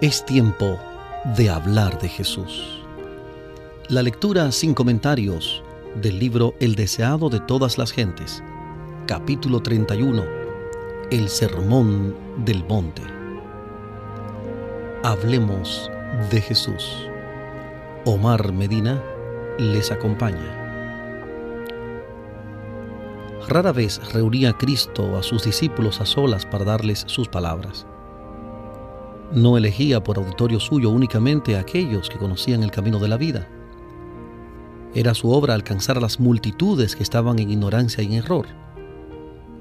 [0.00, 0.78] Es tiempo
[1.36, 2.82] de hablar de Jesús.
[3.88, 5.62] La lectura sin comentarios
[5.94, 8.42] del libro El deseado de todas las gentes,
[9.06, 10.24] capítulo 31,
[11.10, 12.16] El sermón
[12.46, 13.02] del monte.
[15.02, 15.90] Hablemos
[16.30, 17.06] de Jesús.
[18.06, 19.02] Omar Medina
[19.58, 20.56] les acompaña.
[23.46, 27.84] Rara vez reunía Cristo a sus discípulos a solas para darles sus palabras.
[29.32, 33.46] No elegía por auditorio suyo únicamente a aquellos que conocían el camino de la vida.
[34.92, 38.46] Era su obra alcanzar a las multitudes que estaban en ignorancia y en error.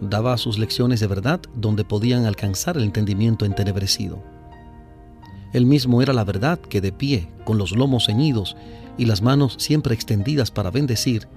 [0.01, 4.23] Daba sus lecciones de verdad donde podían alcanzar el entendimiento entenebrecido.
[5.53, 8.57] Él mismo era la verdad que de pie, con los lomos ceñidos
[8.97, 11.27] y las manos siempre extendidas para bendecir,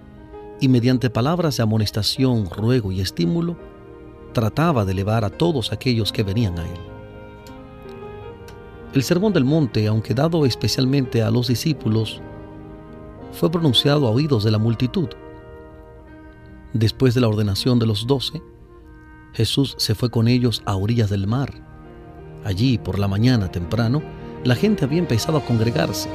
[0.58, 3.58] y mediante palabras de amonestación, ruego y estímulo,
[4.32, 6.91] trataba de elevar a todos aquellos que venían a él.
[8.94, 12.20] El Sermón del Monte, aunque dado especialmente a los discípulos,
[13.32, 15.08] fue pronunciado a oídos de la multitud.
[16.74, 18.42] Después de la ordenación de los doce,
[19.32, 21.54] Jesús se fue con ellos a orillas del mar.
[22.44, 24.02] Allí, por la mañana temprano,
[24.44, 26.10] la gente había empezado a congregarse.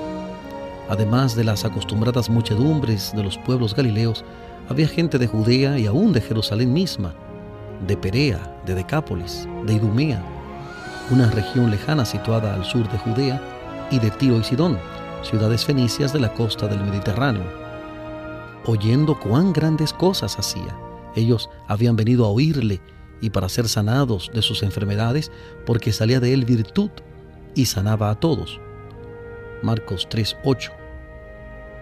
[0.88, 4.24] Además de las acostumbradas muchedumbres de los pueblos galileos,
[4.70, 7.16] había gente de Judea y aún de Jerusalén misma,
[7.88, 10.24] de Perea, de Decápolis, de Idumea,
[11.10, 13.42] una región lejana situada al sur de Judea,
[13.90, 14.78] y de Tiro y Sidón,
[15.22, 17.44] ciudades fenicias de la costa del Mediterráneo.
[18.66, 20.76] Oyendo cuán grandes cosas hacía,
[21.16, 22.82] ellos habían venido a oírle
[23.22, 25.32] y para ser sanados de sus enfermedades,
[25.66, 26.92] porque salía de él virtud
[27.56, 28.60] y sanaba a todos.
[29.64, 30.72] Marcos 3.8.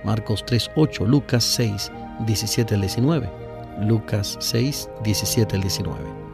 [0.03, 1.91] Marcos 3.8, Lucas 6,
[2.25, 3.29] 17 al 19.
[3.81, 6.24] Lucas 6, 17 al 19.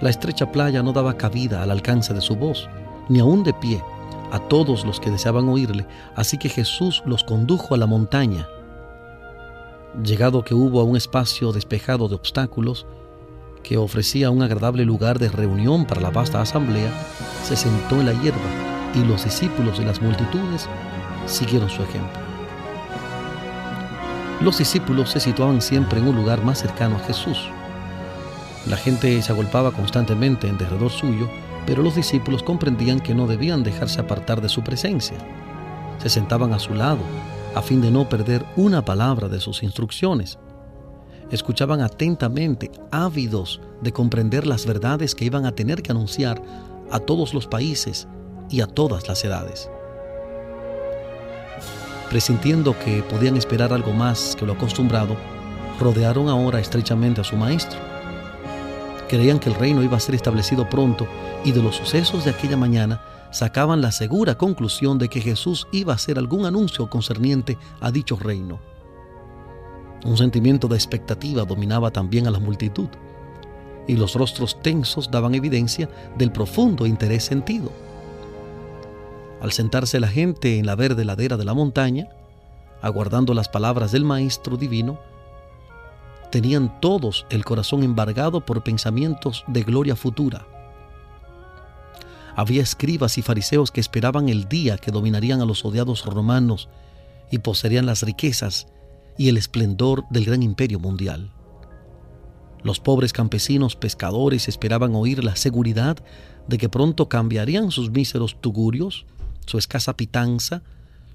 [0.00, 2.68] La estrecha playa no daba cabida al alcance de su voz,
[3.08, 3.82] ni aún de pie,
[4.30, 8.46] a todos los que deseaban oírle, así que Jesús los condujo a la montaña.
[10.04, 12.86] Llegado que hubo a un espacio despejado de obstáculos,
[13.62, 16.90] que ofrecía un agradable lugar de reunión para la vasta asamblea,
[17.42, 18.38] se sentó en la hierba
[18.94, 20.68] y los discípulos de las multitudes
[21.26, 22.20] siguieron su ejemplo.
[24.40, 27.48] Los discípulos se situaban siempre en un lugar más cercano a Jesús.
[28.68, 31.30] La gente se agolpaba constantemente en derredor suyo,
[31.66, 35.16] pero los discípulos comprendían que no debían dejarse apartar de su presencia.
[35.98, 36.98] Se sentaban a su lado,
[37.54, 40.38] a fin de no perder una palabra de sus instrucciones.
[41.30, 46.42] Escuchaban atentamente, ávidos de comprender las verdades que iban a tener que anunciar
[46.90, 48.08] a todos los países
[48.50, 49.70] y a todas las edades.
[52.10, 55.16] Presintiendo que podían esperar algo más que lo acostumbrado,
[55.80, 57.95] rodearon ahora estrechamente a su maestro
[59.08, 61.06] Creían que el reino iba a ser establecido pronto
[61.44, 65.92] y de los sucesos de aquella mañana sacaban la segura conclusión de que Jesús iba
[65.92, 68.60] a hacer algún anuncio concerniente a dicho reino.
[70.04, 72.88] Un sentimiento de expectativa dominaba también a la multitud
[73.86, 77.70] y los rostros tensos daban evidencia del profundo interés sentido.
[79.40, 82.08] Al sentarse la gente en la verde ladera de la montaña,
[82.82, 84.98] aguardando las palabras del Maestro Divino,
[86.30, 90.46] tenían todos el corazón embargado por pensamientos de gloria futura.
[92.34, 96.68] Había escribas y fariseos que esperaban el día que dominarían a los odiados romanos
[97.30, 98.66] y poseerían las riquezas
[99.16, 101.32] y el esplendor del gran imperio mundial.
[102.62, 105.96] Los pobres campesinos pescadores esperaban oír la seguridad
[106.46, 109.06] de que pronto cambiarían sus míseros tugurios,
[109.46, 110.62] su escasa pitanza,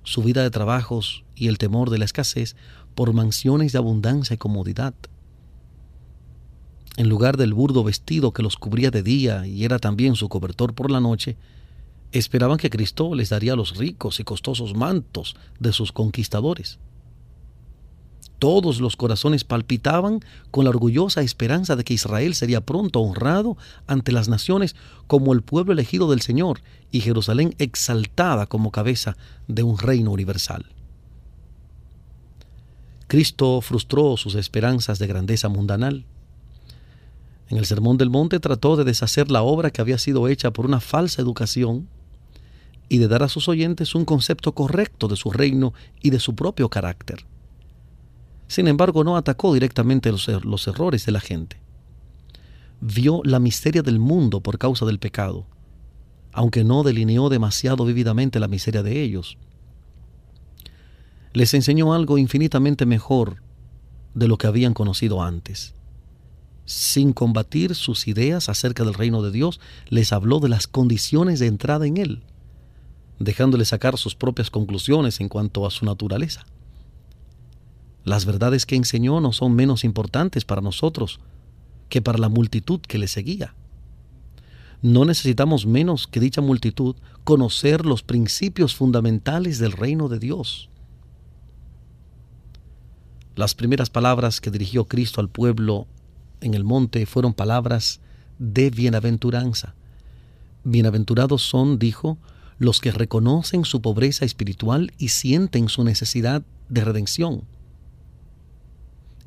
[0.04, 2.56] su vida de trabajos y el temor de la escasez
[2.96, 4.94] por mansiones de abundancia y comodidad.
[6.98, 10.74] En lugar del burdo vestido que los cubría de día y era también su cobertor
[10.74, 11.38] por la noche,
[12.12, 16.80] esperaban que Cristo les daría los ricos y costosos mantos de sus conquistadores.
[18.40, 23.56] Todos los corazones palpitaban con la orgullosa esperanza de que Israel sería pronto honrado
[23.86, 26.62] ante las naciones como el pueblo elegido del Señor
[26.92, 29.16] y Jerusalén exaltada como cabeza
[29.48, 30.66] de un reino universal.
[33.12, 36.06] Cristo frustró sus esperanzas de grandeza mundanal.
[37.50, 40.66] En el Sermón del Monte trató de deshacer la obra que había sido hecha por
[40.66, 41.90] una falsa educación
[42.88, 46.36] y de dar a sus oyentes un concepto correcto de su reino y de su
[46.36, 47.26] propio carácter.
[48.48, 51.58] Sin embargo, no atacó directamente los, er-, errores de la gente.
[52.80, 55.46] Vio la miseria del mundo por causa del pecado,
[56.32, 59.38] aunque no delineó demasiado vívidamente la miseria de ellos
[61.34, 63.42] les enseñó algo infinitamente mejor
[64.14, 65.76] de lo que habían conocido antes.
[66.66, 71.48] sin combatir sus ideas acerca del reino de Dios, les habló de las condiciones de
[71.48, 72.24] entrada en él,
[73.20, 76.46] dejándole sacar sus propias conclusiones en cuanto a su naturaleza.
[78.04, 81.20] Las verdades que enseñó no son menos importantes para nosotros
[81.90, 83.54] que para la multitud que le seguía.
[84.82, 90.71] No necesitamos menos que dicha multitud conocer los principios fundamentales del reino de Dios.
[93.36, 95.88] Las primeras palabras que dirigió Cristo al pueblo
[96.42, 98.02] en el monte fueron palabras
[98.40, 99.74] de bienaventuranza.
[100.66, 102.18] Bienaventurados son, dijo,
[102.60, 107.44] los que reconocen su pobreza espiritual y sienten su necesidad de redención.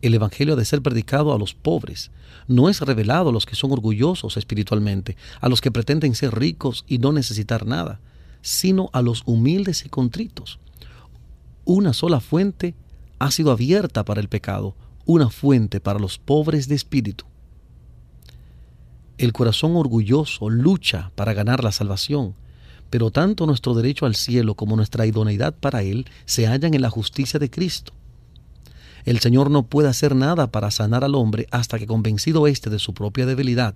[0.03, 2.11] El Evangelio ha de ser predicado a los pobres,
[2.47, 6.85] no es revelado a los que son orgullosos espiritualmente, a los que pretenden ser ricos
[6.87, 8.01] y no necesitar nada,
[8.43, 10.59] sino a los humildes y contritos.
[11.65, 12.75] Una sola fuente
[13.25, 14.75] ha sido abierta para el pecado,
[15.07, 17.25] una fuente para los pobres de espíritu.
[19.17, 22.35] El corazón orgulloso lucha para ganar la salvación,
[22.91, 26.91] pero tanto nuestro derecho al cielo como nuestra idoneidad para él se hallan en la
[26.91, 27.95] justicia de Cristo.
[29.07, 32.79] El Señor no puede hacer nada para sanar al hombre hasta que convencido éste de
[32.79, 33.75] su propia debilidad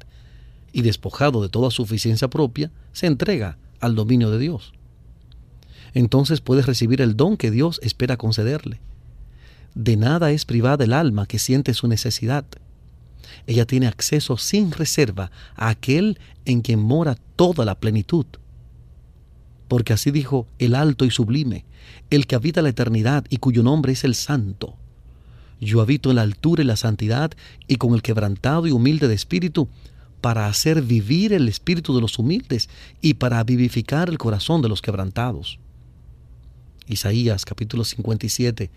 [0.72, 4.74] y despojado de toda suficiencia propia, se entrega al dominio de Dios.
[5.94, 8.80] Entonces puede recibir el don que Dios espera concederle.
[9.74, 12.44] De nada es privada el alma que siente su necesidad.
[13.46, 18.26] Ella tiene acceso sin reserva a aquel en quien mora toda la plenitud.
[19.68, 21.64] Porque así dijo el alto y sublime,
[22.10, 24.76] el que habita la eternidad y cuyo nombre es el santo.
[25.60, 27.32] Yo habito en la altura y la santidad
[27.66, 29.68] y con el quebrantado y humilde de espíritu,
[30.20, 32.68] para hacer vivir el espíritu de los humildes
[33.00, 35.58] y para vivificar el corazón de los quebrantados.
[36.88, 38.70] Isaías capítulo 57,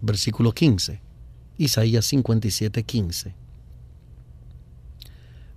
[0.00, 1.00] versículo 15.
[1.58, 3.34] Isaías 57, 15.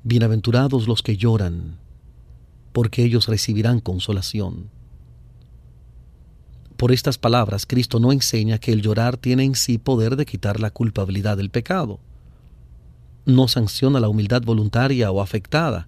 [0.04, 1.78] Bienaventurados los que lloran,
[2.74, 4.70] porque ellos recibirán consolación.
[6.76, 10.60] Por estas palabras, Cristo no enseña que el llorar tiene en sí poder de quitar
[10.60, 12.00] la culpabilidad del pecado.
[13.26, 15.88] No sanciona la humildad voluntaria o afectada.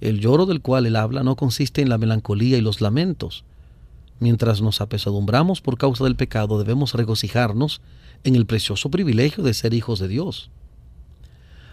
[0.00, 3.44] El lloro del cual él habla no consiste en la melancolía y los lamentos,
[4.18, 7.80] Mientras nos apesadumbramos por causa del pecado, debemos regocijarnos
[8.24, 10.50] en el precioso privilegio de ser hijos de Dios.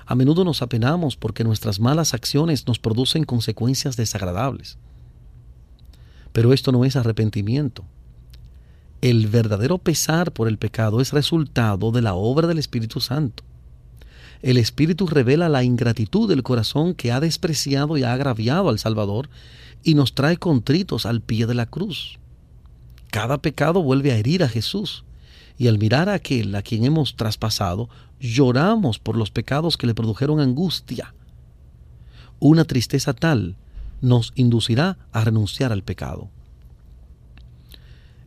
[0.05, 4.77] A menudo nos apenamos porque nuestras malas acciones nos producen consecuencias desagradables.
[6.33, 7.85] Pero esto no es arrepentimiento.
[9.01, 13.43] El verdadero pesar por el pecado es resultado de la obra del Espíritu Santo.
[14.41, 19.29] El Espíritu revela la ingratitud del corazón que ha despreciado y ha agraviado al Salvador
[19.83, 22.19] y nos trae contritos al pie de la cruz.
[23.13, 25.03] Cada pecado vuelve a herir a Jesús.
[25.55, 27.87] Y al mirar a aquel a quien hemos traspasado,
[28.19, 31.13] lloramos por los pecados que le produjeron angustia.
[32.39, 33.55] Una tristeza tal
[34.01, 36.31] nos inducirá a renunciar al pecado.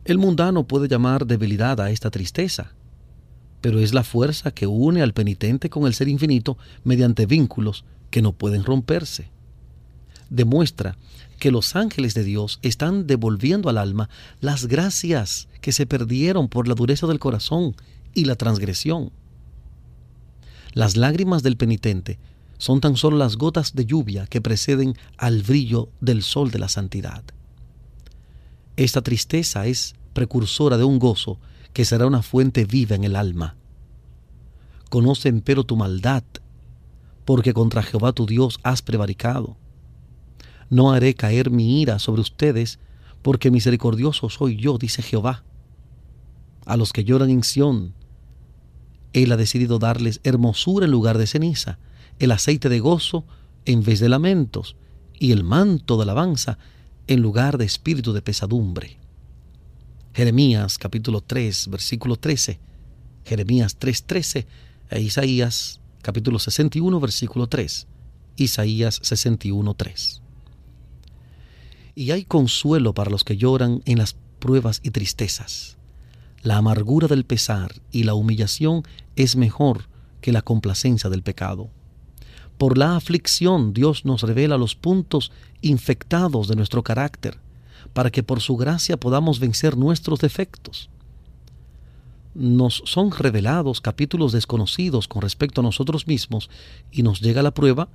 [0.05, 2.71] El mundano puede llamar debilidad a esta tristeza,
[3.59, 8.21] pero es la fuerza que une al penitente con el ser infinito mediante vínculos que
[8.21, 9.31] no pueden romperse.
[10.29, 10.97] Demuestra
[11.39, 14.09] que los ángeles de Dios están devolviendo al alma
[14.41, 17.75] las gracias que se perdieron por la dureza del corazón
[18.13, 19.11] y la transgresión.
[20.73, 22.19] Las lágrimas del penitente
[22.57, 26.69] son tan solo las gotas de lluvia que preceden al brillo del sol de la
[26.69, 27.23] santidad.
[28.75, 31.39] Esta tristeza es precursora de un gozo
[31.73, 33.55] que será una fuente viva en el alma.
[34.89, 36.23] Conoce empero tu maldad,
[37.25, 39.57] porque contra Jehová tu Dios has prevaricado
[40.69, 42.79] no haré caer mi ira sobre ustedes,
[43.21, 45.43] porque misericordioso soy yo, dice Jehová.
[46.65, 47.93] A los que lloran en Sión,
[49.13, 51.79] Él ha decidido darles hermosura en lugar de ceniza,
[52.19, 53.25] el aceite de gozo
[53.65, 54.75] en vez de lamentos,
[55.19, 56.57] y el manto de alabanza
[57.07, 58.97] en lugar de espíritu de pesadumbre.
[60.13, 62.59] Jeremías capítulo 3, versículo 13,
[63.23, 64.47] Jeremías 3, 13,
[64.89, 67.87] e Isaías capítulo 61, versículo 3,
[68.35, 70.26] Isaías 61, 3
[71.97, 75.77] y hay consuelo para los que lloran en las pruebas y tristezas.
[76.43, 78.83] La amargura del pesar y la humillación
[79.15, 79.89] es mejor
[80.21, 81.71] que la complacencia del pecado.
[82.59, 87.39] Por la aflicción Dios nos revela los puntos infectados de nuestro carácter,
[87.93, 90.91] para que por su gracia podamos vencer nuestros defectos.
[92.35, 96.51] Nos son revelados capítulos desconocidos con respecto a nosotros mismos
[96.91, 97.89] y nos llega la prueba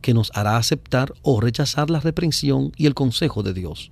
[0.00, 3.90] que nos hará aceptar o rechazar la reprensión y el consejo de Dios.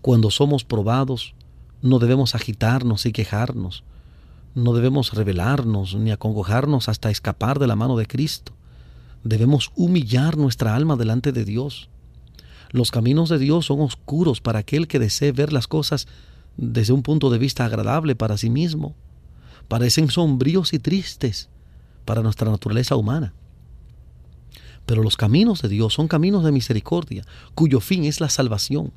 [0.00, 1.34] Cuando somos probados,
[1.82, 3.84] no debemos agitarnos y quejarnos.
[4.54, 8.52] No debemos rebelarnos ni acongojarnos hasta escapar de la mano de Cristo.
[9.22, 11.88] Debemos humillar nuestra alma delante de Dios.
[12.70, 16.06] Los caminos de Dios son oscuros para aquel que desee ver las cosas
[16.56, 18.94] desde un punto de vista agradable para sí mismo.
[19.68, 21.48] Parecen sombríos y tristes
[22.04, 23.34] para nuestra naturaleza humana.
[24.88, 27.22] Pero los caminos de Dios son caminos de misericordia,
[27.54, 28.90] cuyo fin es la salvación.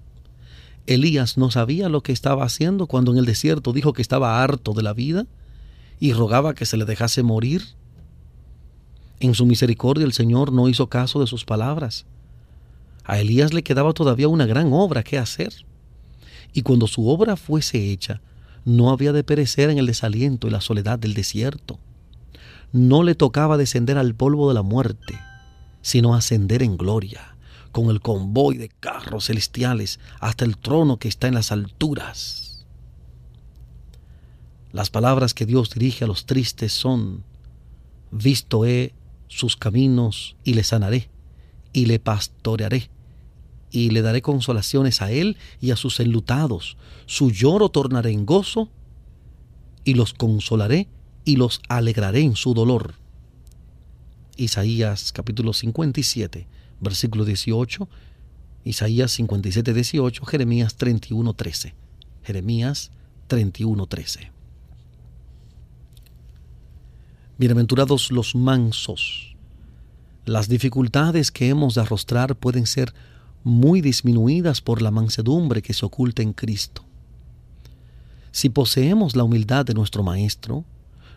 [0.88, 4.72] Elías no sabía lo que estaba haciendo cuando en el desierto dijo que estaba harto
[4.72, 5.28] de la vida
[6.00, 7.64] y rogaba que se le dejase morir.
[9.20, 12.06] En su misericordia el Señor no hizo caso de sus palabras.
[13.04, 15.54] A Elías le quedaba todavía una gran obra que hacer.
[16.54, 18.22] Y cuando su obra fuese hecha,
[18.64, 21.80] no había de perecer en el desaliento y la soledad del desierto.
[22.72, 25.20] No le tocaba descender al polvo de la muerte,
[25.82, 27.36] sino ascender en gloria,
[27.72, 32.66] con el convoy de carros celestiales hasta el trono que está en las alturas.
[34.72, 37.24] Las palabras que Dios dirige a los tristes son,
[38.12, 38.94] visto he
[39.28, 41.10] sus caminos y le sanaré,
[41.74, 42.90] y le pastorearé,
[43.72, 46.78] y le daré consolaciones a él y a sus enlutados.
[47.06, 48.70] Su lloro tornaré en gozo,
[49.84, 50.88] y los consolaré
[51.26, 52.96] y los alegraré en su dolor.
[54.38, 56.48] Isaías capítulo 57,
[56.80, 57.88] versículo 18,
[58.64, 61.74] Isaías 57, 18, Jeremías 31, 13.
[62.24, 62.92] Jeremías
[63.28, 64.32] 31, 13.
[67.38, 69.36] Bienaventurados los mansos.
[70.26, 72.94] Las dificultades que hemos de arrostrar pueden ser
[73.44, 76.86] muy disminuidas por la mansedumbre que se oculta en Cristo.
[78.32, 80.64] Si poseemos la humildad de nuestro Maestro,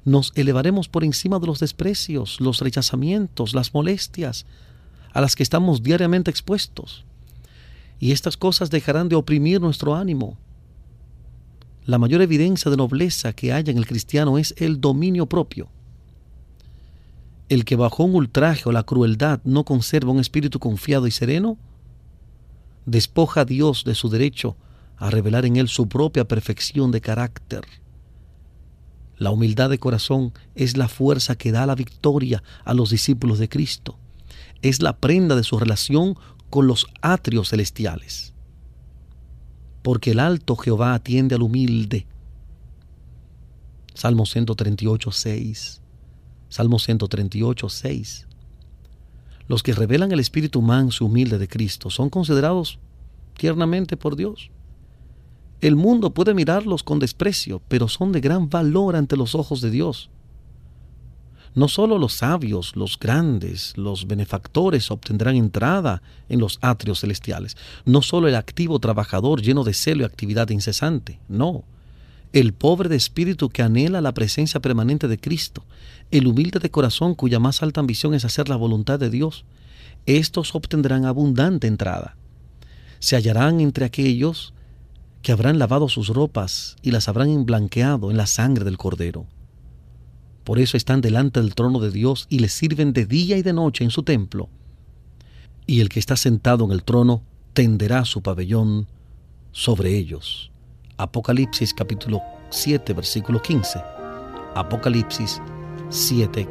[0.05, 4.45] nos elevaremos por encima de los desprecios, los rechazamientos, las molestias
[5.13, 7.05] a las que estamos diariamente expuestos.
[7.99, 10.37] Y estas cosas dejarán de oprimir nuestro ánimo.
[11.87, 15.69] La mayor evidencia de nobleza que haya en el cristiano es el dominio propio.
[17.49, 21.57] El que bajo un ultraje o la crueldad no conserva un espíritu confiado y sereno,
[22.87, 24.57] despoja a Dios de su derecho
[24.97, 27.65] a revelar en él su propia perfección de carácter.
[29.17, 33.49] La humildad de corazón es la fuerza que da la victoria a los discípulos de
[33.49, 33.99] Cristo.
[34.63, 36.17] Es la prenda de su relación
[36.51, 38.35] con los atrios celestiales.
[39.83, 42.07] Porque el alto Jehová atiende al humilde.
[43.95, 45.83] Salmo 138, 6.
[46.49, 48.27] Salmo 138, 6.
[49.47, 52.79] Los que revelan el espíritu manso y humilde de Cristo son considerados
[53.37, 54.51] tiernamente por Dios.
[55.61, 59.71] El mundo puede mirarlos con desprecio, pero son de gran valor ante los ojos de
[59.71, 60.11] Dios.
[61.55, 68.03] No solo los sabios, los grandes, los benefactores obtendrán entrada en los atrios celestiales, no
[68.03, 71.63] solo el activo trabajador lleno de celo y actividad incesante, no.
[72.33, 75.65] El pobre de espíritu que anhela la presencia permanente de Cristo,
[76.11, 79.45] el humilde de corazón cuya más alta ambición es hacer la voluntad de Dios,
[80.07, 82.17] estos obtendrán abundante entrada.
[82.99, 84.54] Se hallarán entre aquellos
[85.25, 89.27] que habrán lavado sus ropas y las habrán emblanqueado en la sangre del Cordero.
[90.45, 93.55] Por eso están delante del trono de Dios y le sirven de día y de
[93.55, 94.51] noche en su templo.
[95.67, 97.23] Y el que está sentado en el trono
[97.55, 98.87] tenderá su pabellón
[99.51, 100.53] sobre ellos.
[100.99, 103.81] Apocalipsis capítulo 7 versículo 15.
[104.55, 105.41] Apocalipsis
[105.89, 106.49] 7,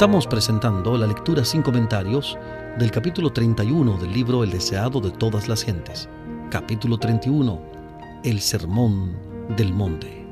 [0.00, 2.38] Estamos presentando la lectura sin comentarios
[2.78, 6.08] del capítulo 31 del libro El deseado de todas las gentes.
[6.50, 7.60] Capítulo 31.
[8.24, 9.14] El sermón
[9.58, 10.26] del monte.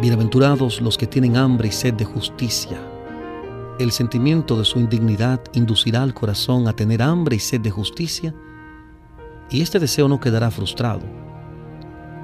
[0.00, 2.80] Bienaventurados los que tienen hambre y sed de justicia.
[3.78, 8.34] El sentimiento de su indignidad inducirá al corazón a tener hambre y sed de justicia
[9.54, 11.02] y este deseo no quedará frustrado.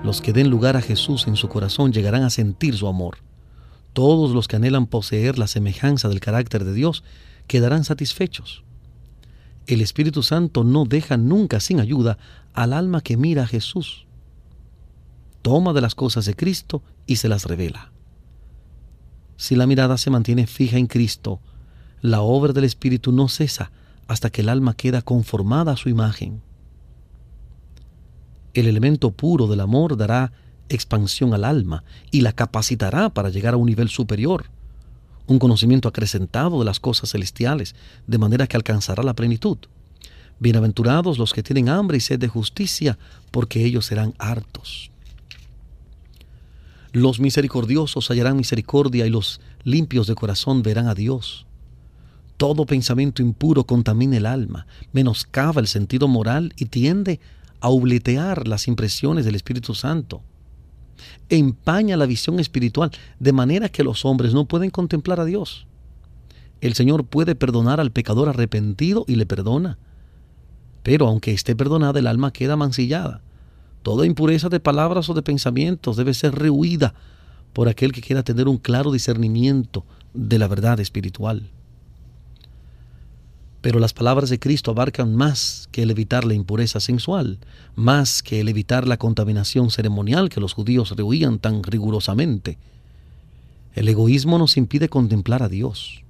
[0.02, 3.18] Los que den lugar a Jesús en su corazón llegarán a sentir su amor.
[3.92, 7.04] Todos los que anhelan poseer la semejanza del carácter de Dios
[7.46, 8.64] quedarán satisfechos.
[9.68, 12.18] El Espíritu Santo no deja nunca sin ayuda
[12.52, 14.06] al alma que mira a Jesús.
[15.40, 17.92] Toma de las cosas de Cristo y se las revela.
[19.36, 21.38] Si la mirada se mantiene fija en Cristo,
[22.00, 23.70] la obra del Espíritu no cesa
[24.08, 26.42] hasta que el alma queda conformada a su imagen.
[28.54, 30.32] El elemento puro del amor dará
[30.68, 34.46] expansión al alma y la capacitará para llegar a un nivel superior,
[35.26, 37.74] un conocimiento acrecentado de las cosas celestiales,
[38.06, 39.58] de manera que alcanzará la plenitud.
[40.38, 42.98] Bienaventurados los que tienen hambre y sed de justicia,
[43.30, 44.90] porque ellos serán hartos.
[46.92, 51.46] Los misericordiosos hallarán misericordia y los limpios de corazón verán a Dios.
[52.36, 57.20] Todo pensamiento impuro contamina el alma, menoscaba el sentido moral y tiende
[57.60, 60.22] a obletear las impresiones del Espíritu Santo.
[61.28, 65.66] Empaña la visión espiritual de manera que los hombres no pueden contemplar a Dios.
[66.60, 69.78] El Señor puede perdonar al pecador arrepentido y le perdona.
[70.82, 73.22] Pero aunque esté perdonada, el alma queda mancillada.
[73.82, 76.94] Toda impureza de palabras o de pensamientos debe ser rehuida
[77.52, 81.50] por aquel que quiera tener un claro discernimiento de la verdad espiritual.
[83.60, 87.38] Pero las palabras de Cristo abarcan más que el evitar la impureza sensual,
[87.74, 92.58] más que el evitar la contaminación ceremonial que los judíos rehuían tan rigurosamente.
[93.74, 96.02] El egoísmo nos impide contemplar a Dios.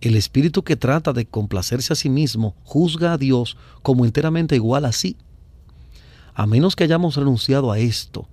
[0.00, 4.84] El espíritu que trata de complacerse a sí mismo juzga a Dios como enteramente igual
[4.86, 5.16] a sí.
[6.34, 8.26] A menos que hayamos renunciado a esto,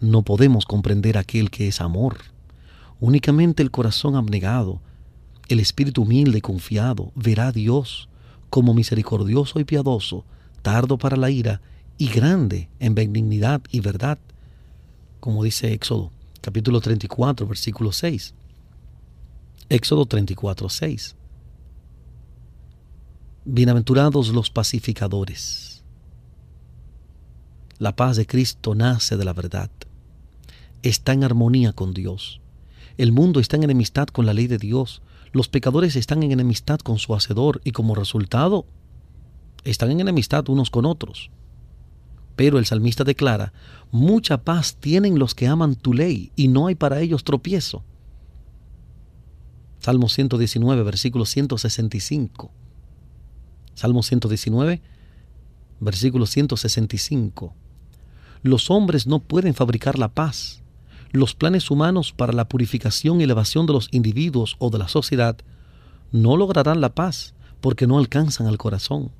[0.00, 2.18] no podemos comprender aquel que es amor.
[3.00, 4.80] Únicamente el corazón abnegado,
[5.48, 8.08] el espíritu humilde y confiado verá a Dios
[8.50, 10.24] como misericordioso y piadoso,
[10.62, 11.60] tardo para la ira
[11.98, 14.18] y grande en benignidad y verdad,
[15.20, 16.10] como dice Éxodo
[16.44, 18.34] capítulo 34, versículo 6.
[19.70, 21.16] Éxodo 34, 6.
[23.46, 25.82] Bienaventurados los pacificadores.
[27.78, 29.70] La paz de Cristo nace de la verdad.
[30.82, 32.42] Está en armonía con Dios.
[32.98, 35.00] El mundo está en enemistad con la ley de Dios,
[35.34, 38.66] los pecadores están en enemistad con su Hacedor y como resultado
[39.64, 41.32] están en enemistad unos con otros.
[42.36, 43.52] Pero el salmista declara,
[43.90, 47.82] mucha paz tienen los que aman tu ley y no hay para ellos tropiezo.
[49.80, 52.52] Salmo 119, versículo 165.
[53.74, 54.82] Salmo 119,
[55.80, 57.54] versículo 165.
[58.44, 60.62] Los hombres no pueden fabricar la paz,
[61.14, 65.36] los planes humanos para la purificación y elevación de los individuos o de la sociedad
[66.10, 69.12] no lograrán la paz porque no alcanzan al corazón.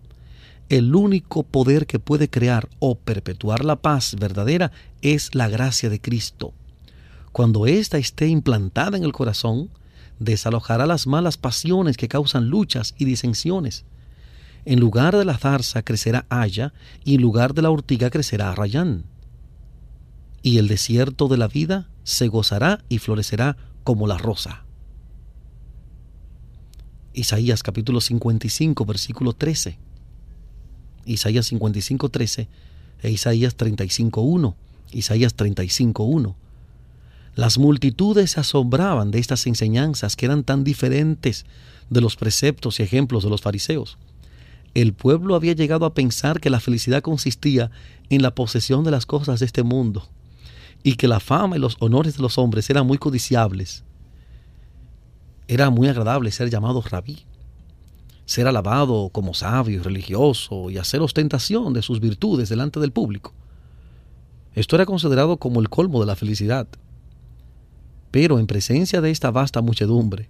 [0.69, 6.01] El único poder que puede crear o perpetuar la paz verdadera es la gracia de
[6.01, 6.53] Cristo.
[7.31, 9.71] Cuando ésta esté implantada en el corazón,
[10.19, 13.85] desalojará las malas pasiones que causan luchas y disensiones.
[14.65, 16.73] En lugar de la zarza crecerá haya
[17.05, 19.05] y en lugar de la ortiga crecerá rayán
[20.45, 24.67] y el desierto de la vida se gozará y florecerá como la rosa.
[27.15, 29.79] Isaías capítulo 55, versículo 13.
[31.07, 32.49] Isaías 55, 13
[33.03, 34.57] e Isaías 35, 1.
[34.93, 36.37] Isaías 35, 1.
[37.37, 41.47] Las multitudes se asombraban de estas enseñanzas que eran tan diferentes
[41.89, 43.97] de los preceptos y ejemplos de los fariseos.
[44.75, 47.71] El pueblo había llegado a pensar que la felicidad consistía
[48.11, 50.07] en la posesión de las cosas de este mundo
[50.87, 53.83] y que la fama y los honores de los hombres eran muy codiciables.
[55.49, 57.25] Era muy agradable ser llamado rabí,
[58.27, 63.33] ser alabado como sabio y religioso y hacer ostentación de sus virtudes delante del público.
[64.53, 66.69] Esto era considerado como el colmo de la felicidad.
[68.11, 70.29] Pero en presencia de esta vasta muchedumbre,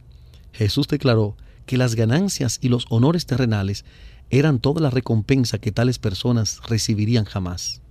[0.52, 1.36] Jesús declaró
[1.66, 3.84] que las ganancias y los honores terrenales
[4.30, 7.82] eran toda la recompensa que tales personas recibirían jamás.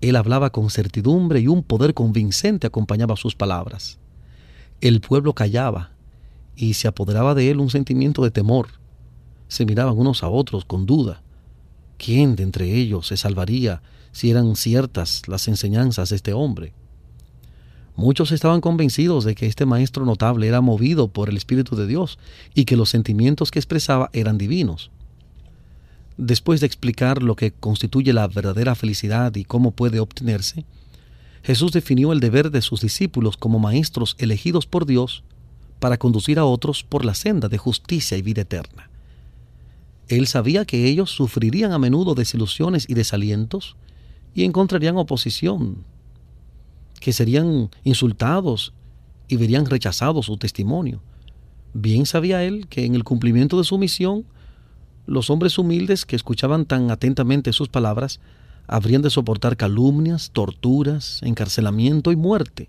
[0.00, 3.98] Él hablaba con certidumbre y un poder convincente acompañaba sus palabras.
[4.80, 5.92] El pueblo callaba
[6.54, 8.68] y se apoderaba de él un sentimiento de temor.
[9.48, 11.22] Se miraban unos a otros con duda.
[11.98, 13.82] ¿Quién de entre ellos se salvaría
[14.12, 16.74] si eran ciertas las enseñanzas de este hombre?
[17.94, 22.18] Muchos estaban convencidos de que este maestro notable era movido por el Espíritu de Dios
[22.54, 24.90] y que los sentimientos que expresaba eran divinos.
[26.18, 30.64] Después de explicar lo que constituye la verdadera felicidad y cómo puede obtenerse,
[31.42, 35.22] Jesús definió el deber de sus discípulos como maestros elegidos por Dios
[35.78, 38.90] para conducir a otros por la senda de justicia y vida eterna.
[40.08, 43.76] Él sabía que ellos sufrirían a menudo desilusiones y desalientos
[44.34, 45.84] y encontrarían oposición,
[47.00, 48.72] que serían insultados
[49.28, 51.02] y verían rechazado su testimonio.
[51.74, 54.24] Bien sabía él que en el cumplimiento de su misión
[55.06, 58.20] los hombres humildes que escuchaban tan atentamente sus palabras
[58.66, 62.68] habrían de soportar calumnias, torturas, encarcelamiento y muerte.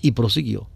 [0.00, 0.68] Y prosiguió.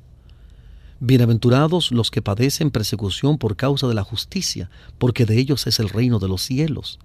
[0.98, 5.88] Bienaventurados los que padecen persecución por causa de la justicia, porque de ellos es el
[5.88, 6.98] reino de los cielos.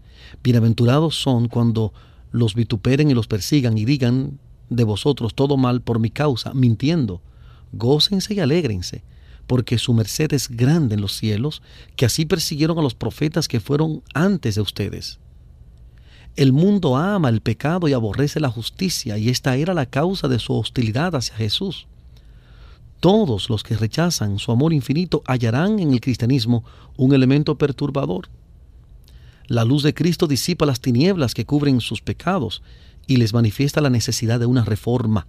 [0.44, 1.94] Bienaventurados son cuando
[2.32, 7.22] los vituperen y los persigan y digan de vosotros todo mal por mi causa, mintiendo.
[7.72, 9.04] Gócense y alégrense,
[9.48, 11.62] porque su merced es grande en los cielos,
[11.96, 15.20] que así persiguieron a los profetas que fueron antes de ustedes.
[16.36, 20.40] El mundo ama el pecado y aborrece la justicia, y esta era la causa de
[20.40, 21.88] su hostilidad hacia Jesús.
[23.00, 26.66] Todos los que rechazan su amor infinito hallarán en el cristianismo
[26.98, 28.30] un elemento perturbador.
[29.48, 32.64] La luz de Cristo disipa las tinieblas que cubren sus pecados
[33.08, 35.28] y les manifiesta la necesidad de una reforma.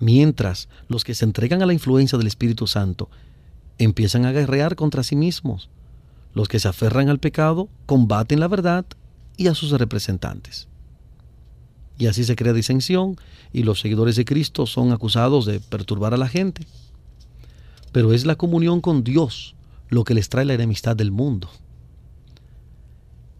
[0.00, 3.08] Mientras los que se entregan a la influencia del Espíritu Santo
[3.78, 5.68] empiezan a guerrear contra sí mismos,
[6.34, 8.84] los que se aferran al pecado combaten la verdad
[9.36, 10.68] y a sus representantes.
[11.98, 13.16] Y así se crea disensión
[13.52, 16.66] y los seguidores de Cristo son acusados de perturbar a la gente.
[17.92, 19.54] Pero es la comunión con Dios
[19.88, 21.48] lo que les trae la enemistad del mundo.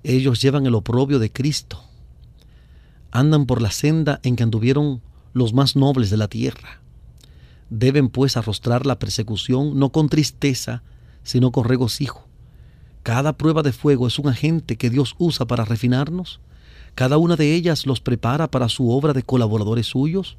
[0.04, 1.82] Ellos llevan el oprobio de Cristo.
[3.10, 5.00] Andan por la senda en que anduvieron
[5.34, 6.80] los más nobles de la tierra.
[7.68, 10.82] Deben pues arrostrar la persecución no con tristeza,
[11.22, 12.24] sino con regocijo
[13.04, 16.40] cada prueba de fuego es un agente que Dios usa para refinarnos.
[16.94, 20.38] Cada una de ellas los prepara para su obra de colaboradores suyos.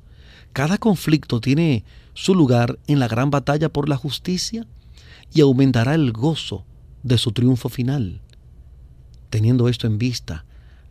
[0.51, 1.83] Cada conflicto tiene
[2.15, 4.65] su lugar en la gran batalla por la justicia
[5.31, 6.65] y aumentará el gozo
[7.03, 8.21] de su triunfo final.
[9.29, 10.45] Teniendo esto en vista,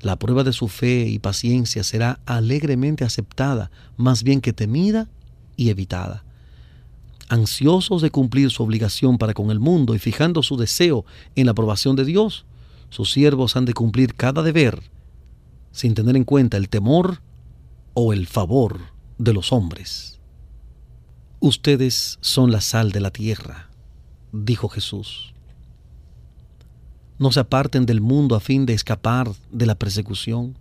[0.04, 5.08] la prueba de su fe y paciencia será alegremente aceptada, más bien que temida
[5.56, 6.24] y evitada
[7.28, 11.52] ansiosos de cumplir su obligación para con el mundo y fijando su deseo en la
[11.52, 12.44] aprobación de Dios,
[12.90, 14.82] sus siervos han de cumplir cada deber
[15.72, 17.20] sin tener en cuenta el temor
[17.94, 18.80] o el favor
[19.18, 20.20] de los hombres.
[21.40, 23.70] Ustedes son la sal de la tierra,
[24.32, 25.33] dijo Jesús.
[27.18, 30.56] No se aparten del mundo a fin de escapar de la persecución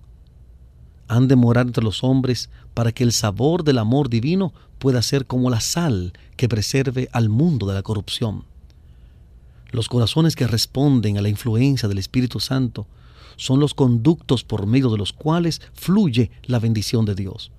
[1.07, 5.25] han de morar entre los hombres para que el sabor del amor divino pueda ser
[5.25, 8.45] como la sal que preserve al mundo de la corrupción.
[9.71, 12.87] Los corazones que responden a la influencia del Espíritu Santo
[13.35, 17.51] son los conductos por medio de los cuales fluye la bendición de Dios.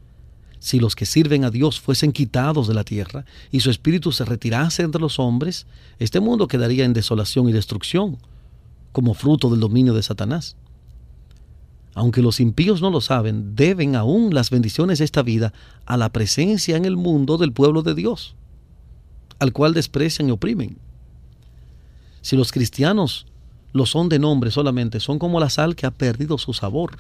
[0.61, 4.25] Si los que sirven a Dios fuesen quitados de la tierra y su espíritu se
[4.25, 5.67] retirase entre los hombres,
[5.99, 8.19] este mundo quedaría en desolación y destrucción,
[8.95, 10.57] como fruto del dominio de Satanás
[11.95, 15.53] aunque los impíos no lo saben, deben aún las bendiciones de esta vida
[15.87, 18.35] a la presencia en el mundo del pueblo de Dios,
[19.39, 20.77] al cual desprecian y oprimen.
[22.21, 23.27] Si los cristianos
[23.73, 26.99] lo son de nombre solamente, son como la sal que ha perdido su sabor.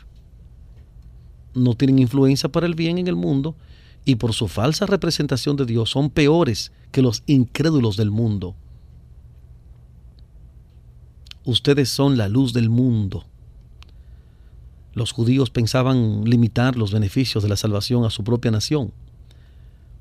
[1.54, 3.56] No tienen influencia para el bien en el mundo
[4.04, 8.54] y por su falsa representación de Dios son peores que los incrédulos del mundo.
[11.46, 13.26] Ustedes son la luz del mundo.
[14.94, 18.92] Los judíos pensaban limitar los beneficios de la salvación a su propia nación,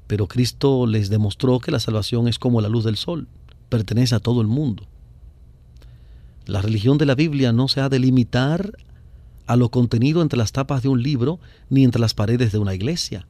[0.08, 3.28] pero Cristo les demostró que la salvación es como la luz del sol,
[3.68, 4.86] pertenece a todo el mundo.
[6.46, 8.78] La religión de la Biblia no se ha de limitar
[9.46, 12.74] a lo contenido entre las tapas de un libro ni entre las paredes de una
[12.74, 13.28] iglesia.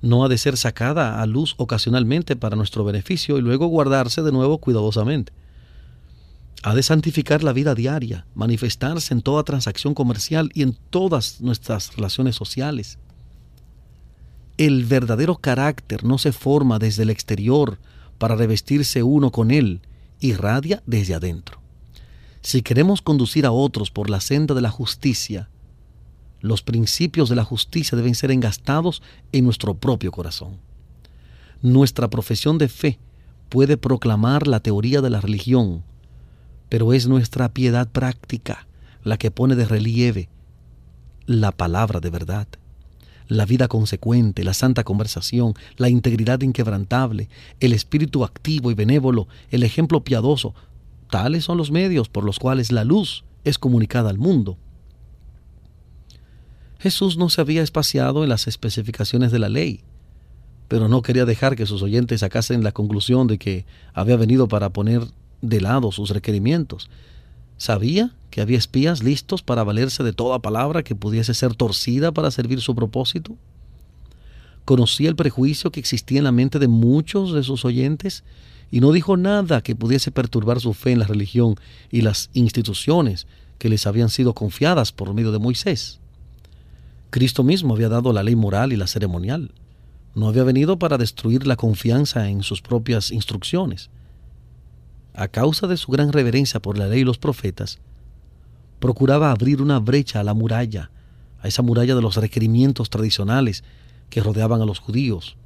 [0.00, 4.32] No ha de ser sacada a luz ocasionalmente para nuestro beneficio y luego guardarse de
[4.32, 5.32] nuevo cuidadosamente.
[6.62, 11.94] Ha de santificar la vida diaria, manifestarse en toda transacción comercial y en todas nuestras
[11.94, 12.98] relaciones sociales.
[14.56, 17.78] El verdadero carácter no se forma desde el exterior
[18.18, 19.80] para revestirse uno con él,
[20.20, 21.60] irradia desde adentro.
[22.40, 25.48] Si queremos conducir a otros por la senda de la justicia,
[26.40, 30.58] los principios de la justicia deben ser engastados en nuestro propio corazón.
[31.62, 32.98] Nuestra profesión de fe
[33.48, 35.84] puede proclamar la teoría de la religión,
[36.68, 38.66] pero es nuestra piedad práctica
[39.04, 40.28] la que pone de relieve
[41.26, 42.48] la palabra de verdad.
[43.26, 47.28] La vida consecuente, la santa conversación, la integridad inquebrantable,
[47.60, 50.54] el espíritu activo y benévolo, el ejemplo piadoso,
[51.10, 54.56] tales son los medios por los cuales la luz es comunicada al mundo.
[56.78, 59.82] Jesús no se había espaciado en las especificaciones de la ley,
[60.68, 64.70] pero no quería dejar que sus oyentes sacasen la conclusión de que había venido para
[64.70, 65.02] poner
[65.42, 66.90] de lado sus requerimientos.
[67.56, 72.30] Sabía que había espías listos para valerse de toda palabra que pudiese ser torcida para
[72.30, 73.36] servir su propósito.
[74.64, 78.22] Conocía el prejuicio que existía en la mente de muchos de sus oyentes
[78.70, 81.56] y no dijo nada que pudiese perturbar su fe en la religión
[81.90, 86.00] y las instituciones que les habían sido confiadas por medio de Moisés.
[87.10, 89.52] Cristo mismo había dado la ley moral y la ceremonial.
[90.14, 93.90] No había venido para destruir la confianza en sus propias instrucciones
[95.14, 97.78] a causa de su gran reverencia por la ley y los profetas,
[98.78, 100.90] procuraba abrir una brecha a la muralla,
[101.40, 103.64] a esa muralla de los requerimientos tradicionales
[104.10, 105.36] que rodeaban a los judíos.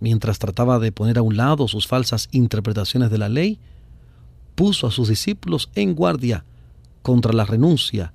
[0.00, 3.58] mientras trataba de poner a un lado sus falsas interpretaciones de la ley,
[4.54, 6.44] puso a sus discípulos en guardia
[7.02, 8.12] contra la renuncia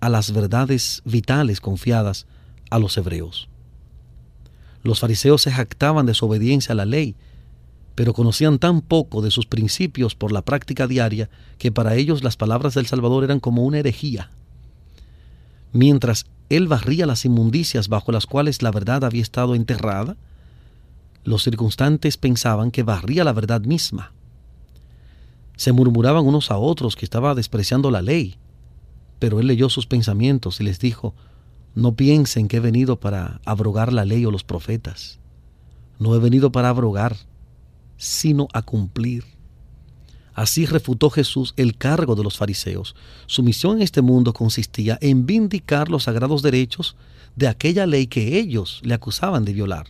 [0.00, 2.26] a las verdades vitales confiadas
[2.70, 3.48] a los hebreos.
[4.82, 7.16] Los fariseos se jactaban de su obediencia a la ley,
[7.94, 12.36] pero conocían tan poco de sus principios por la práctica diaria que para ellos las
[12.36, 14.30] palabras del Salvador eran como una herejía.
[15.72, 20.16] Mientras él barría las inmundicias bajo las cuales la verdad había estado enterrada,
[21.24, 24.12] los circunstantes pensaban que barría la verdad misma.
[25.56, 28.36] Se murmuraban unos a otros que estaba despreciando la ley,
[29.18, 31.14] pero él leyó sus pensamientos y les dijo,
[31.74, 35.18] no piensen que he venido para abrogar la ley o los profetas.
[35.98, 37.16] No he venido para abrogar,
[38.00, 39.24] sino a cumplir.
[40.32, 42.96] Así refutó Jesús el cargo de los fariseos.
[43.26, 46.96] Su misión en este mundo consistía en vindicar los sagrados derechos
[47.36, 49.88] de aquella ley que ellos le acusaban de violar.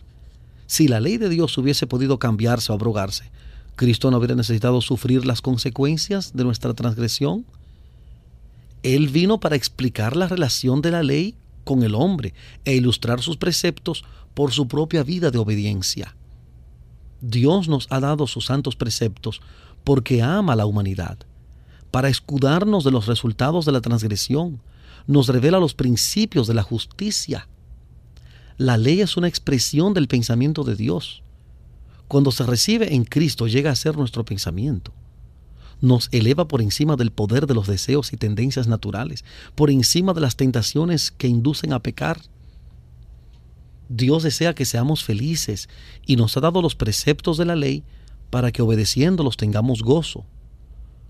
[0.67, 3.31] Si la ley de Dios hubiese podido cambiarse o abrogarse,
[3.77, 7.45] Cristo no hubiera necesitado sufrir las consecuencias de nuestra transgresión.
[8.83, 12.33] Él vino para explicar la relación de la ley con el hombre
[12.65, 16.13] e ilustrar sus preceptos por su propia vida de obediencia.
[17.21, 19.41] Dios nos ha dado sus santos preceptos
[19.83, 21.17] porque ama a la humanidad.
[21.91, 24.61] Para escudarnos de los resultados de la transgresión,
[25.07, 27.47] nos revela los principios de la justicia.
[28.57, 31.23] La ley es una expresión del pensamiento de Dios.
[32.07, 34.91] Cuando se recibe en Cristo llega a ser nuestro pensamiento.
[35.79, 40.21] Nos eleva por encima del poder de los deseos y tendencias naturales, por encima de
[40.21, 42.21] las tentaciones que inducen a pecar
[43.93, 45.67] Dios desea que seamos felices
[46.05, 47.83] y nos ha dado los preceptos de la ley
[48.29, 50.25] para que obedeciéndolos tengamos gozo.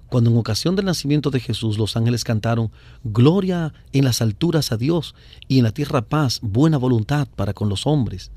[0.08, 2.72] Cuando en ocasión del nacimiento de Jesús los ángeles cantaron
[3.04, 5.14] Gloria en las alturas a Dios
[5.48, 8.32] y en la tierra paz, buena voluntad para con los hombres.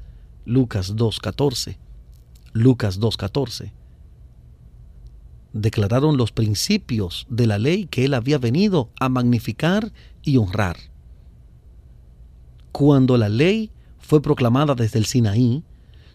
[0.45, 1.79] Lucas 2.14.
[2.53, 3.73] Lucas 2.14.
[5.55, 9.91] Declararon los principios de la ley que él había venido a magnificar
[10.23, 10.77] y honrar.
[12.73, 13.71] Cuando la ley
[14.05, 15.65] fue proclamada desde el Sinaí,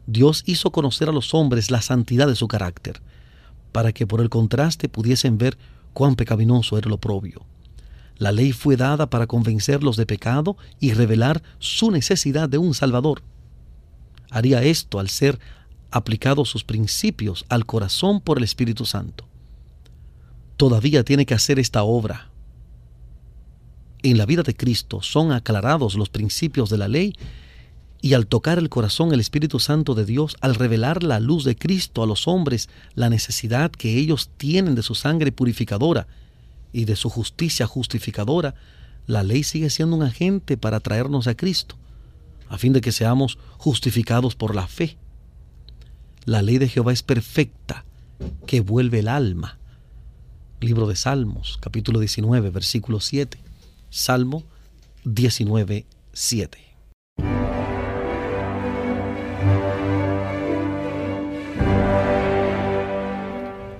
[0.05, 3.01] Dios hizo conocer a los hombres la santidad de su carácter,
[3.71, 5.57] para que por el contraste pudiesen ver
[5.93, 7.45] cuán pecaminoso era el oprobio.
[8.17, 13.23] La ley fue dada para convencerlos de pecado y revelar su necesidad de un Salvador.
[14.29, 15.39] Haría esto al ser
[15.89, 19.25] aplicados sus principios al corazón por el Espíritu Santo.
[20.57, 22.29] Todavía tiene que hacer esta obra.
[24.03, 27.15] En la vida de Cristo son aclarados los principios de la ley
[28.01, 31.55] y al tocar el corazón el Espíritu Santo de Dios, al revelar la luz de
[31.55, 36.07] Cristo a los hombres, la necesidad que ellos tienen de su sangre purificadora
[36.71, 38.55] y de su justicia justificadora,
[39.05, 41.75] la ley sigue siendo un agente para traernos a Cristo,
[42.47, 44.97] a fin de que seamos justificados por la fe.
[46.25, 47.85] La ley de Jehová es perfecta,
[48.45, 49.57] que vuelve el alma.
[50.61, 53.39] Libro de Salmos, capítulo 19, versículo 7.
[53.89, 54.43] Salmo
[55.05, 56.59] 19, 7.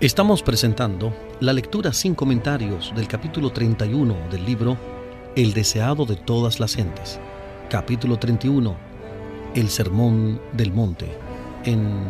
[0.01, 4.77] Estamos presentando la lectura sin comentarios del capítulo 31 del libro
[5.35, 7.19] El deseado de todas las gentes.
[7.69, 8.77] Capítulo 31.
[9.55, 11.05] El sermón del monte.
[11.65, 12.05] En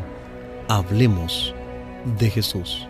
[0.67, 1.56] Hablemos
[2.19, 2.88] de Jesús.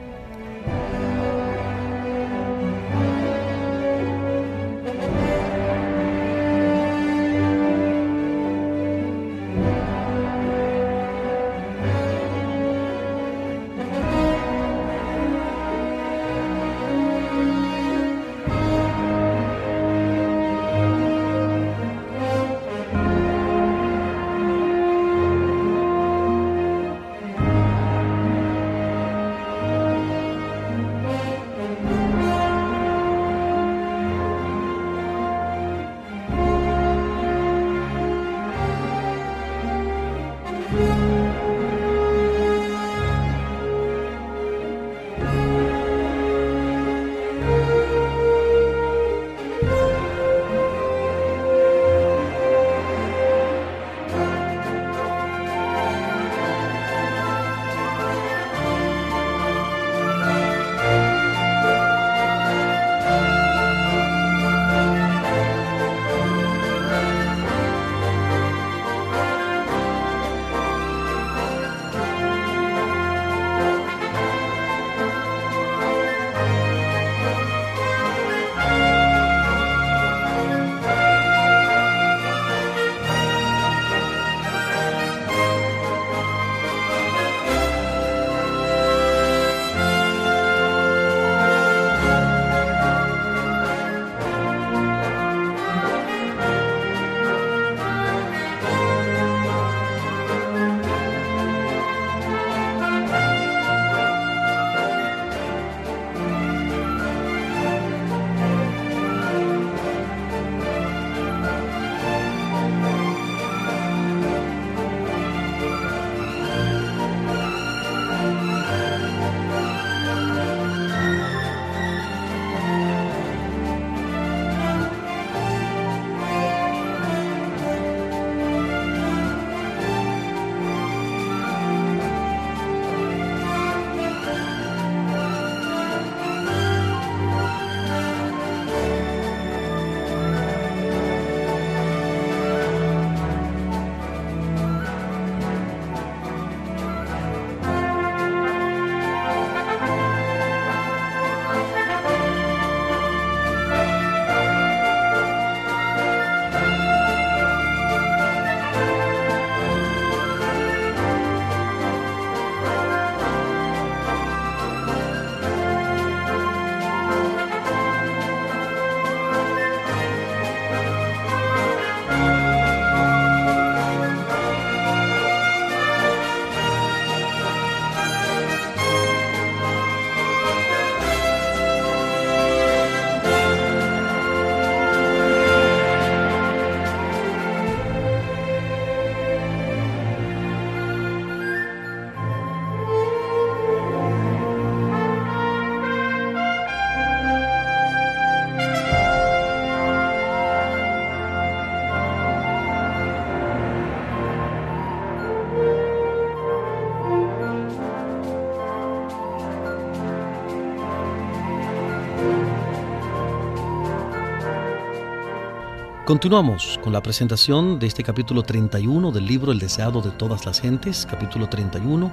[216.09, 220.59] Continuamos con la presentación de este capítulo 31 del libro El deseado de todas las
[220.59, 222.11] gentes, capítulo 31,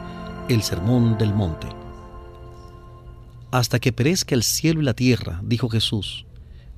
[0.51, 1.67] El Sermón del Monte.
[3.51, 6.27] Hasta que perezca el cielo y la tierra, dijo Jesús,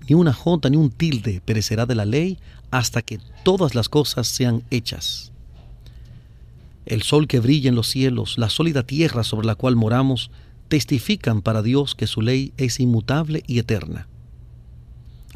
[0.08, 2.38] ni una jota ni un tilde perecerá de la ley
[2.70, 5.32] hasta que todas las cosas sean hechas.
[6.86, 10.30] El sol que brilla en los cielos, la sólida tierra sobre la cual moramos,
[10.68, 14.06] testifican para Dios que su ley es inmutable y eterna.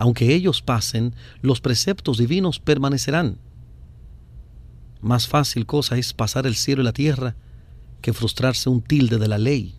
[0.03, 3.39] Aunque ellos pasen, los preceptos divinos permanecerán.
[5.01, 7.37] Más fácil cosa es pasar el cielo y la tierra
[8.01, 9.77] que frustrarse un tilde de la ley,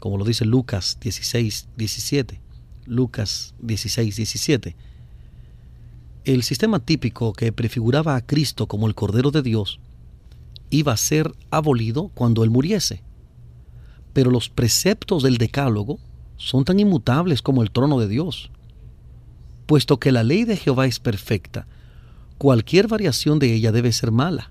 [0.00, 2.40] como lo dice Lucas 16, 17.
[2.86, 4.74] Lucas 16, 17.
[6.24, 9.78] El sistema típico que prefiguraba a Cristo como el Cordero de Dios
[10.70, 13.04] iba a ser abolido cuando Él muriese.
[14.14, 16.00] Pero los preceptos del Decálogo
[16.38, 18.50] son tan inmutables como el trono de Dios
[19.66, 21.66] puesto que la ley de Jehová es perfecta,
[22.38, 24.50] cualquier variación de ella debe ser mala.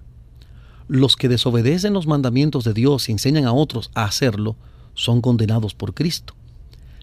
[0.88, 4.56] Los que desobedecen los mandamientos de Dios y enseñan a otros a hacerlo
[4.94, 6.34] son condenados por Cristo.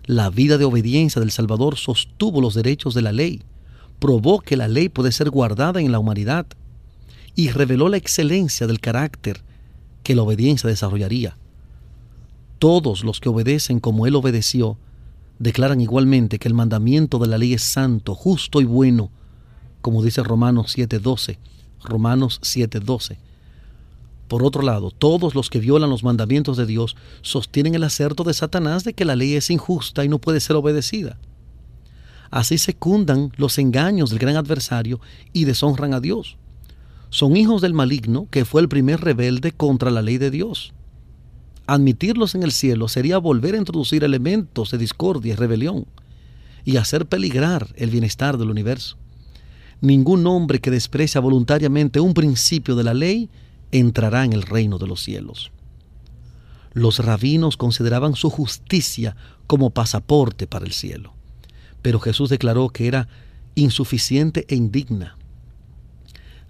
[0.04, 3.42] La vida de obediencia del Salvador sostuvo los derechos de la ley,
[3.98, 6.46] probó que la ley puede ser guardada en la humanidad
[7.34, 9.42] y reveló la excelencia del carácter
[10.02, 11.36] que la obediencia desarrollaría.
[12.58, 14.76] Todos los que obedecen como Él obedeció
[15.40, 19.10] declaran igualmente que el mandamiento de la ley es santo, justo y bueno,
[19.80, 21.38] como dice Romanos 7:12.
[21.82, 23.18] Romanos 7:12.
[24.28, 28.34] Por otro lado, todos los que violan los mandamientos de Dios sostienen el acerto de
[28.34, 31.18] Satanás de que la ley es injusta y no puede ser obedecida.
[32.30, 35.00] Así secundan los engaños del gran adversario
[35.32, 36.36] y deshonran a Dios.
[37.08, 40.74] Son hijos del maligno que fue el primer rebelde contra la ley de Dios.
[41.70, 45.86] Admitirlos en el cielo sería volver a introducir elementos de discordia y rebelión
[46.64, 48.96] y hacer peligrar el bienestar del universo.
[49.80, 53.30] Ningún hombre que desprecia voluntariamente un principio de la ley
[53.70, 55.52] entrará en el reino de los cielos.
[56.72, 59.14] Los rabinos consideraban su justicia
[59.46, 61.14] como pasaporte para el cielo,
[61.82, 63.06] pero Jesús declaró que era
[63.54, 65.16] insuficiente e indigna.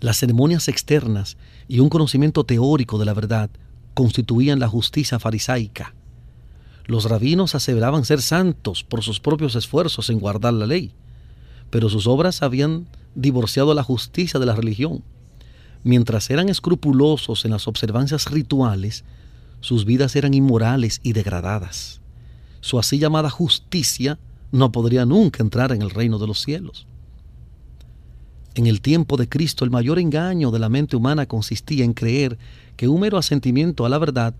[0.01, 1.37] Las ceremonias externas
[1.69, 3.51] y un conocimiento teórico de la verdad
[3.95, 5.95] constituían la justicia farisaica.
[6.87, 10.93] Los rabinos aseveraban ser santos por sus propios esfuerzos en guardar la ley,
[11.71, 15.03] pero sus obras habían divorciado la justicia de la religión.
[15.83, 19.05] Mientras eran escrupulosos en las observancias rituales,
[19.61, 22.01] sus vidas eran inmorales y degradadas.
[22.61, 24.19] Su así llamada justicia
[24.53, 26.87] no podría nunca entrar en el reino de los cielos.
[28.55, 32.37] En el tiempo de Cristo el mayor engaño de la mente humana consistía en creer
[32.81, 34.33] que un mero asentimiento a la verdad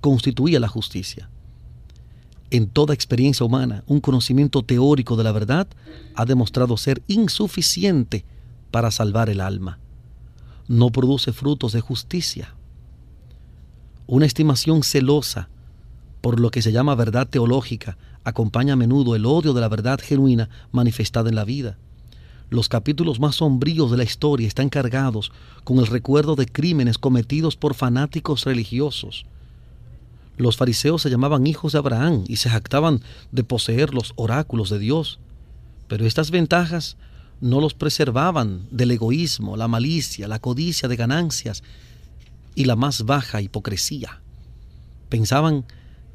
[0.00, 1.28] constituía la justicia.
[2.52, 5.66] En toda experiencia humana, un conocimiento teórico de la verdad
[6.14, 8.24] ha demostrado ser insuficiente
[8.70, 9.80] para salvar el alma.
[10.68, 12.54] No produce frutos de justicia.
[14.06, 15.48] Una estimación celosa
[16.20, 19.98] por lo que se llama verdad teológica acompaña a menudo el odio de la verdad
[20.00, 21.76] genuina manifestada en la vida.
[22.50, 25.30] Los capítulos más sombríos de la historia están cargados
[25.62, 29.24] con el recuerdo de crímenes cometidos por fanáticos religiosos.
[30.36, 34.80] Los fariseos se llamaban hijos de Abraham y se jactaban de poseer los oráculos de
[34.80, 35.20] Dios.
[35.86, 36.96] Pero estas ventajas
[37.40, 41.62] no los preservaban del egoísmo, la malicia, la codicia de ganancias
[42.56, 44.22] y la más baja hipocresía.
[45.08, 45.66] Pensaban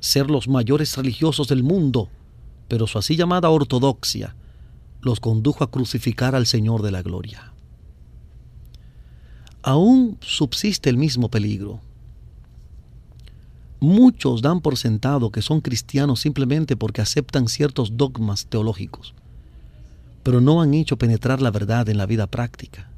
[0.01, 2.09] ser los mayores religiosos del mundo,
[2.67, 4.35] pero su así llamada ortodoxia
[5.05, 7.53] los condujo a crucificar al Señor de la Gloria.
[9.61, 11.79] Aún subsiste el mismo peligro.
[13.79, 19.13] Muchos dan por sentado que son cristianos simplemente porque aceptan ciertos dogmas teológicos,
[20.23, 22.89] pero no han hecho penetrar la verdad en la vida práctica.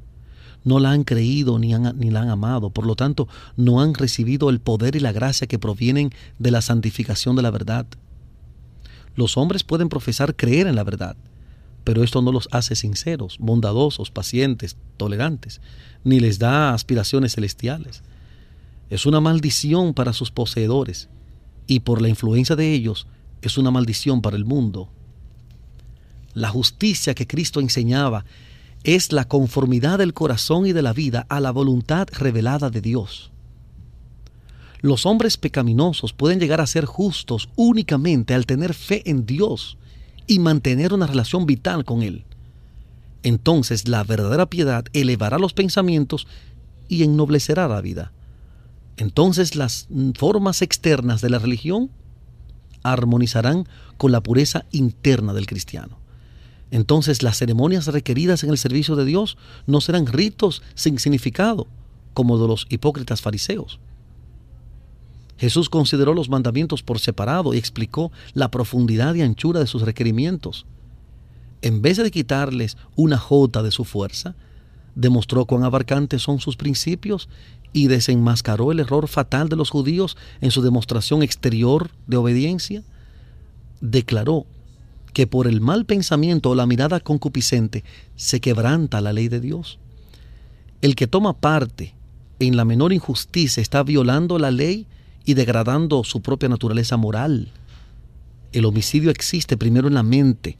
[0.64, 4.48] No la han creído ni, ni la han amado, por lo tanto no han recibido
[4.48, 7.86] el poder y la gracia que provienen de la santificación de la verdad.
[9.14, 11.16] Los hombres pueden profesar creer en la verdad,
[11.88, 15.62] pero esto no los hace sinceros, bondadosos, pacientes, tolerantes,
[16.04, 18.02] ni les da aspiraciones celestiales.
[18.90, 21.08] Es una maldición para sus poseedores
[21.66, 23.06] y por la influencia de ellos
[23.40, 24.90] es una maldición para el mundo.
[26.34, 28.26] La justicia que Cristo enseñaba
[28.84, 33.30] es la conformidad del corazón y de la vida a la voluntad revelada de Dios.
[34.82, 39.78] Los hombres pecaminosos pueden llegar a ser justos únicamente al tener fe en Dios
[40.28, 42.24] y mantener una relación vital con Él.
[43.24, 46.28] Entonces la verdadera piedad elevará los pensamientos
[46.88, 48.12] y ennoblecerá la vida.
[48.96, 51.90] Entonces las formas externas de la religión
[52.82, 53.66] armonizarán
[53.96, 55.98] con la pureza interna del cristiano.
[56.70, 61.66] entonces las ceremonias requeridas en el servicio de Dios no serán ritos sin significado,
[62.12, 63.80] como de los hipócritas fariseos.
[65.38, 70.66] Jesús consideró los mandamientos por separado y explicó la profundidad y anchura de sus requerimientos.
[71.62, 74.34] En vez de quitarles una jota de su fuerza,
[74.94, 77.28] demostró cuán abarcantes son sus principios
[77.72, 82.82] y desenmascaró el error fatal de los judíos en su demostración exterior de obediencia.
[83.80, 84.46] Declaró
[85.12, 87.84] que por el mal pensamiento o la mirada concupiscente
[88.16, 89.78] se quebranta la ley de Dios.
[90.80, 91.94] El que toma parte
[92.40, 94.86] en la menor injusticia está violando la ley
[95.28, 97.52] y degradando su propia naturaleza moral.
[98.50, 100.56] El homicidio existe primero en la mente.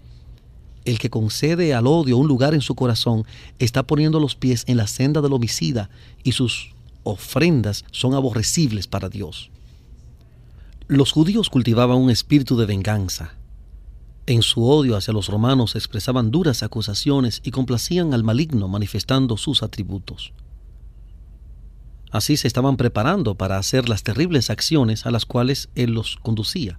[0.85, 3.25] El que concede al odio un lugar en su corazón
[3.59, 5.89] está poniendo los pies en la senda del homicida
[6.23, 9.51] y sus ofrendas son aborrecibles para Dios.
[10.87, 13.37] Los judíos cultivaban un espíritu de venganza.
[14.27, 19.63] En su odio hacia los romanos expresaban duras acusaciones y complacían al maligno manifestando sus
[19.63, 20.35] atributos.
[22.11, 26.79] Así se estaban preparando para hacer las terribles acciones a las cuales él los conducía.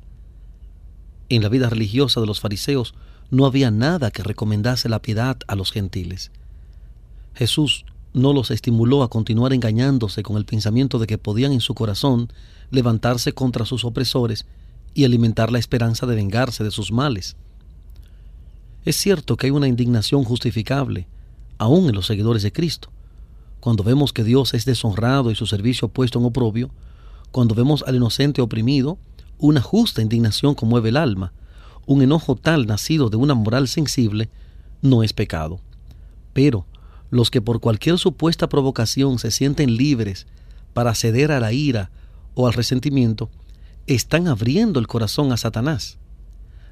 [1.30, 2.96] En la vida religiosa de los fariseos
[3.30, 6.32] no había nada que recomendase la piedad a los gentiles.
[7.36, 11.76] Jesús no los estimuló a continuar engañándose con el pensamiento de que podían en su
[11.76, 12.32] corazón
[12.72, 14.46] levantarse contra sus opresores
[14.96, 17.36] y alimentar la esperanza de vengarse de sus males.
[18.84, 21.08] Es cierto que hay una indignación justificable,
[21.60, 22.90] aún en los seguidores de Cristo,
[23.60, 26.70] cuando vemos que Dios es deshonrado y su servicio puesto en oprobio,
[27.32, 28.98] cuando vemos al inocente oprimido,
[29.38, 31.34] una justa indignación conmueve el alma,
[31.86, 34.30] un enojo tal nacido de una moral sensible,
[34.82, 35.60] no es pecado.
[36.34, 36.66] Pero
[37.10, 40.28] los que por cualquier supuesta provocación se sienten libres
[40.74, 41.90] para ceder a la ira
[42.36, 43.30] o al resentimiento,
[43.88, 45.98] están abriendo el corazón a Satanás.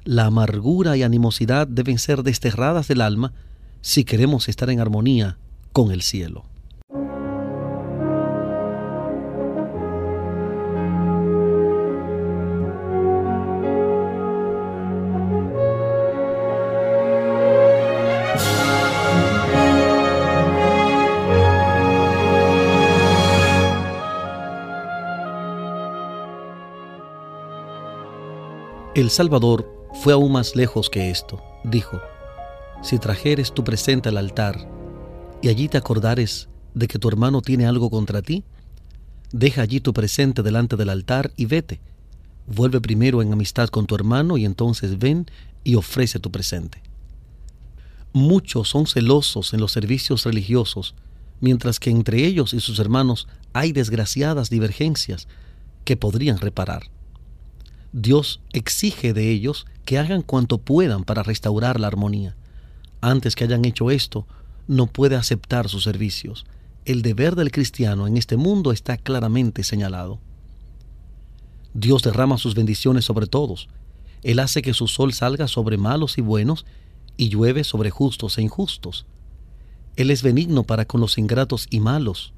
[0.04, 3.32] La amargura y animosidad deben ser desterradas del alma
[3.80, 5.36] si queremos estar en armonía
[5.72, 6.44] con el cielo.
[28.98, 31.40] El Salvador fue aún más lejos que esto.
[31.62, 32.00] Dijo,
[32.82, 34.68] si trajeres tu presente al altar
[35.40, 38.42] y allí te acordares de que tu hermano tiene algo contra ti,
[39.30, 41.78] deja allí tu presente delante del altar y vete.
[42.48, 45.26] Vuelve primero en amistad con tu hermano y entonces ven
[45.62, 46.82] y ofrece tu presente.
[48.12, 50.96] Muchos son celosos en los servicios religiosos,
[51.40, 55.28] mientras que entre ellos y sus hermanos hay desgraciadas divergencias
[55.84, 56.97] que podrían reparar.
[57.92, 62.36] Dios exige de ellos que hagan cuanto puedan para restaurar la armonía.
[63.00, 64.26] Antes que hayan hecho esto,
[64.66, 66.44] no puede aceptar sus servicios.
[66.84, 70.20] El deber del cristiano en este mundo está claramente señalado.
[71.72, 73.68] Dios derrama sus bendiciones sobre todos.
[74.22, 76.66] Él hace que su sol salga sobre malos y buenos
[77.16, 79.06] y llueve sobre justos e injustos.
[79.96, 82.32] Él es benigno para con los ingratos y malos,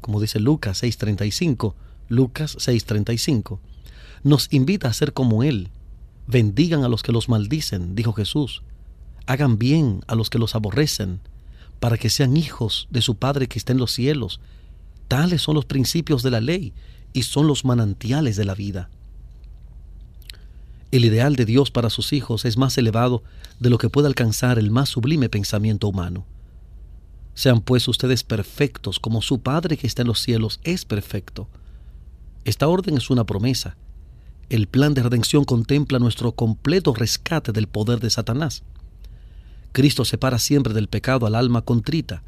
[0.00, 1.74] como dice Lucas 6:35,
[2.08, 3.60] Lucas 6:35
[4.26, 5.70] nos invita a ser como Él.
[6.26, 8.62] Bendigan a los que los maldicen, dijo Jesús.
[9.26, 11.20] Hagan bien a los que los aborrecen,
[11.78, 14.40] para que sean hijos de su Padre que está en los cielos.
[15.06, 16.72] Tales son los principios de la ley
[17.12, 18.90] y son los manantiales de la vida.
[20.90, 23.22] El ideal de Dios para sus hijos es más elevado
[23.60, 26.26] de lo que puede alcanzar el más sublime pensamiento humano.
[27.34, 31.48] Sean pues ustedes perfectos como su Padre que está en los cielos es perfecto.
[32.44, 33.76] Esta orden es una promesa
[34.48, 38.62] el plan de redención contempla nuestro completo rescate del poder de Satanás.
[39.72, 42.22] Cristo separa siempre del pecado al alma contrita.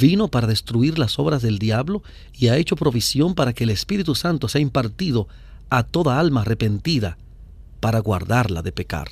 [0.00, 2.02] Vino para destruir las obras del diablo
[2.32, 5.28] y ha hecho provisión para que el Espíritu Santo sea impartido
[5.70, 7.16] a toda alma arrepentida
[7.80, 9.08] para guardarla de pecar.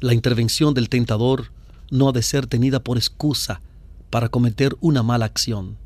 [0.00, 1.52] La intervención del tentador
[1.90, 3.60] no ha de ser tenida por excusa
[4.10, 5.76] para cometer una mala acción.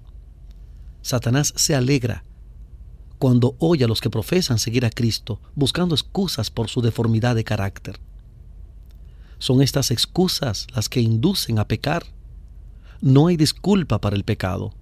[1.02, 2.24] Satanás se alegra
[3.20, 7.44] cuando oye a los que profesan seguir a Cristo buscando excusas por su deformidad de
[7.44, 8.00] carácter.
[9.38, 12.06] Son estas excusas las que inducen a pecar.
[13.02, 14.72] No hay disculpa para el pecado.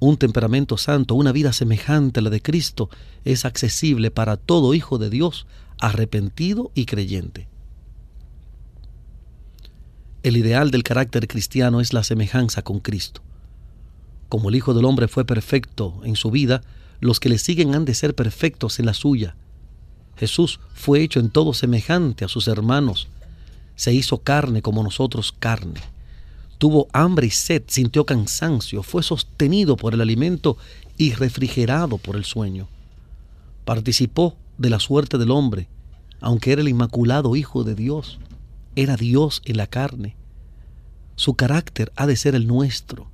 [0.00, 2.90] Un temperamento santo, una vida semejante a la de Cristo,
[3.24, 5.46] es accesible para todo hijo de Dios,
[5.78, 7.46] arrepentido y creyente.
[10.24, 13.22] El ideal del carácter cristiano es la semejanza con Cristo.
[14.28, 16.62] Como el Hijo del Hombre fue perfecto en su vida,
[17.00, 19.36] los que le siguen han de ser perfectos en la suya.
[20.16, 23.08] Jesús fue hecho en todo semejante a sus hermanos,
[23.76, 25.80] se hizo carne como nosotros carne.
[26.58, 30.56] Tuvo hambre y sed, sintió cansancio, fue sostenido por el alimento
[30.96, 32.66] y refrigerado por el sueño.
[33.64, 35.68] Participó de la suerte del hombre,
[36.20, 38.18] aunque era el inmaculado Hijo de Dios.
[38.74, 40.16] Era Dios en la carne.
[41.14, 43.08] Su carácter ha de ser el nuestro.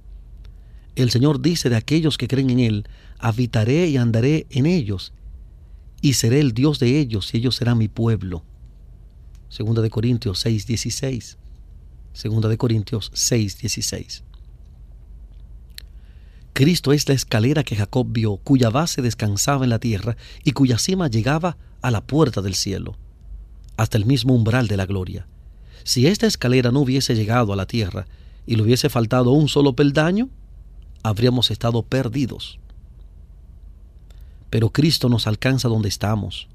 [0.97, 2.89] El Señor dice de aquellos que creen en Él,
[3.19, 5.13] habitaré y andaré en ellos,
[6.01, 8.45] y seré el Dios de ellos, y ellos serán mi pueblo.
[9.49, 11.39] Segunda de Corintios 6, 16.
[12.13, 14.23] Segunda de Corintios 6, 16.
[16.53, 20.79] Cristo es la escalera que Jacob vio, cuya base descansaba en la tierra y cuya
[20.79, 22.97] cima llegaba a la puerta del cielo,
[23.77, 25.27] hasta el mismo umbral de la gloria.
[25.83, 28.07] Si esta escalera no hubiese llegado a la tierra
[28.47, 30.31] y le hubiese faltado un solo peldaño,
[31.05, 32.59] habríamos estado perdidos.
[34.51, 36.49] Pero Cristo nos alcanza donde estamos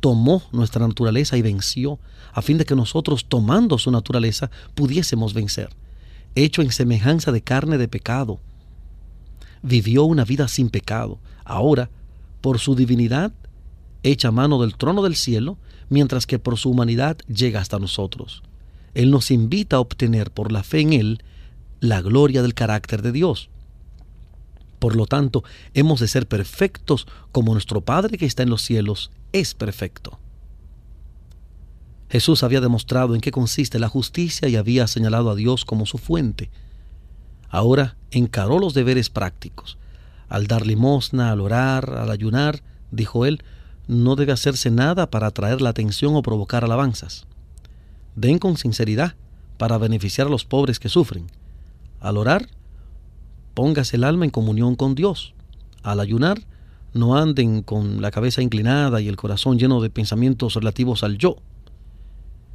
[0.00, 1.98] tomó nuestra naturaleza y venció,
[2.32, 5.70] a fin de que nosotros, tomando su naturaleza, pudiésemos vencer.
[6.34, 8.38] Hecho en semejanza de carne de pecado,
[9.62, 11.18] vivió una vida sin pecado.
[11.44, 11.90] Ahora,
[12.40, 13.32] por su divinidad,
[14.02, 15.58] echa mano del trono del cielo,
[15.88, 18.42] mientras que por su humanidad llega hasta nosotros.
[18.94, 21.22] Él nos invita a obtener por la fe en Él
[21.80, 23.48] la gloria del carácter de Dios.
[24.78, 29.10] Por lo tanto, hemos de ser perfectos como nuestro Padre que está en los cielos
[29.32, 30.18] es perfecto.
[32.10, 35.98] Jesús había demostrado en qué consiste la justicia y había señalado a Dios como su
[35.98, 36.50] fuente.
[37.50, 39.78] Ahora encaró los deberes prácticos.
[40.28, 43.42] Al dar limosna, al orar, al ayunar, dijo él,
[43.86, 47.26] no debe hacerse nada para atraer la atención o provocar alabanzas.
[48.16, 49.14] Den con sinceridad
[49.56, 51.30] para beneficiar a los pobres que sufren.
[52.00, 52.48] Al orar,
[53.58, 55.34] póngase el alma en comunión con Dios.
[55.82, 56.46] Al ayunar,
[56.94, 61.38] no anden con la cabeza inclinada y el corazón lleno de pensamientos relativos al yo.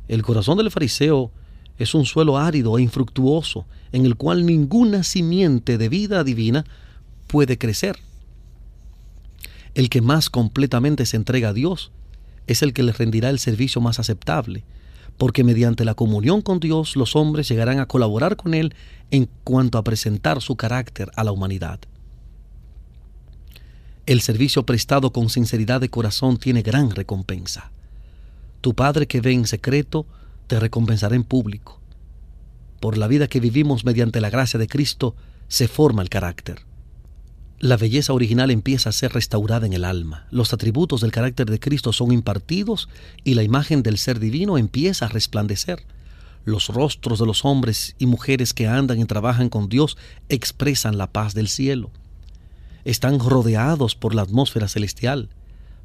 [0.08, 1.30] El corazón del fariseo
[1.78, 6.64] es un suelo árido e infructuoso en el cual ninguna simiente de vida divina
[7.28, 7.98] puede crecer.
[9.76, 11.92] El que más completamente se entrega a Dios
[12.48, 14.64] es el que le rendirá el servicio más aceptable,
[15.18, 18.76] porque mediante la comunión con Dios los hombres llegarán a colaborar con Él
[19.12, 21.80] en cuanto a presentar su carácter a la humanidad.
[24.06, 27.72] El servicio prestado con sinceridad de corazón tiene gran recompensa.
[28.60, 30.06] Tu Padre que ve en secreto,
[30.48, 31.80] te recompensará en público.
[32.82, 35.16] Por la vida que vivimos mediante la gracia de Cristo,
[35.48, 36.66] se forma el carácter.
[37.64, 40.28] La belleza original empieza a ser restaurada en el alma.
[40.32, 42.90] Los atributos del carácter de Cristo son impartidos
[43.24, 45.86] y la imagen del ser divino empieza a resplandecer.
[46.44, 49.98] Los rostros de los hombres y mujeres que andan y trabajan con Dios
[50.28, 51.90] expresan la paz del cielo
[52.86, 55.30] están rodeados por la atmósfera celestial.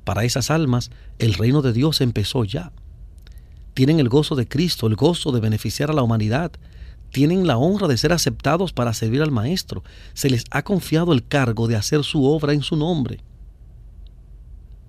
[0.05, 2.73] Para esas almas, el reino de Dios empezó ya.
[3.75, 6.53] Tienen el gozo de Cristo, el gozo de beneficiar a la humanidad.
[7.11, 9.83] Tienen la honra de ser aceptados para servir al Maestro.
[10.15, 13.21] Se les ha confiado el cargo de hacer su obra en su nombre.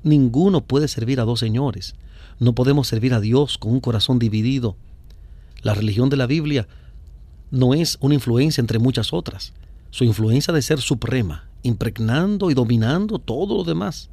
[0.03, 1.95] Ninguno puede servir a dos señores.
[2.39, 4.75] No podemos servir a Dios con un corazón dividido.
[5.61, 6.67] La religión de la Biblia
[7.51, 9.53] no es una influencia entre muchas otras.
[9.91, 14.09] Su influencia de ser suprema impregnando y dominando todo lo demás.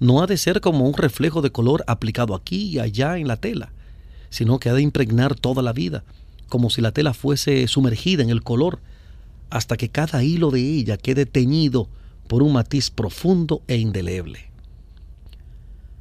[0.00, 3.36] No ha de ser como un reflejo de color aplicado aquí y allá en la
[3.36, 3.72] tela,
[4.30, 6.04] sino que ha de impregnar toda la vida,
[6.54, 8.78] como si la tela fuese sumergida en el color,
[9.50, 11.88] hasta que cada hilo de ella quede teñido
[12.28, 14.52] por un matiz profundo e indeleble.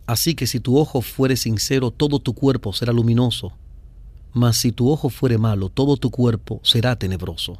[0.06, 3.54] Así que si tu ojo fuere sincero, todo tu cuerpo será luminoso,
[4.32, 7.58] mas si tu ojo fuere malo, todo tu cuerpo será tenebroso.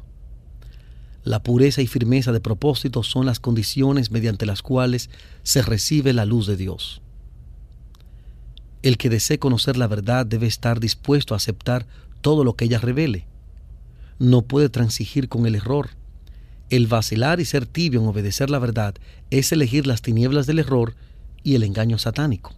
[1.24, 5.10] La pureza y firmeza de propósito son las condiciones mediante las cuales
[5.42, 7.02] se recibe la luz de Dios.
[8.84, 11.88] El que desee conocer la verdad debe estar dispuesto a aceptar
[12.24, 13.26] todo lo que ella revele.
[14.18, 15.90] No puede transigir con el error.
[16.70, 18.94] El vacilar y ser tibio en obedecer la verdad
[19.28, 20.94] es elegir las tinieblas del error
[21.42, 22.54] y el engaño satánico.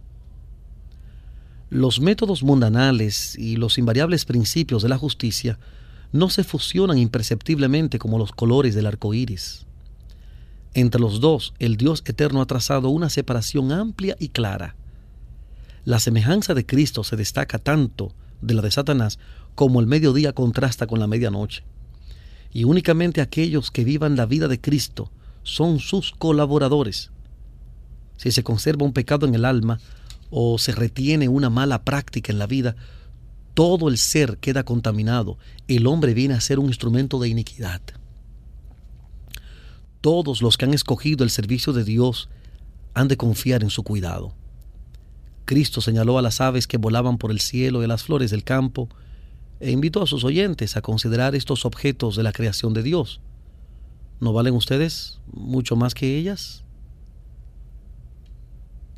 [1.69, 5.59] Los métodos mundanales y los invariables principios de la justicia
[6.13, 9.65] no se fusionan imperceptiblemente como los colores del arco iris.
[10.75, 14.77] Entre los dos, el Dios eterno ha trazado una separación amplia y clara.
[15.83, 19.19] La semejanza de Cristo se destaca tanto de la de Satanás
[19.57, 21.63] como el mediodía contrasta con la medianoche.
[22.53, 25.09] Y únicamente aquellos que vivan la vida de Cristo
[25.41, 27.09] son sus colaboradores.
[28.17, 29.79] Si se conserva un pecado en el alma
[30.29, 32.75] o se retiene una mala práctica en la vida,
[33.55, 37.81] todo el ser queda contaminado, el hombre viene a ser un instrumento de iniquidad.
[40.01, 42.29] Todos los que han escogido el servicio de Dios
[42.93, 44.35] han de confiar en su cuidado.
[45.45, 48.43] Cristo señaló a las aves que volaban por el cielo y a las flores del
[48.43, 48.87] campo
[49.59, 53.19] e invitó a sus oyentes a considerar estos objetos de la creación de Dios.
[54.19, 56.63] ¿No valen ustedes mucho más que ellas?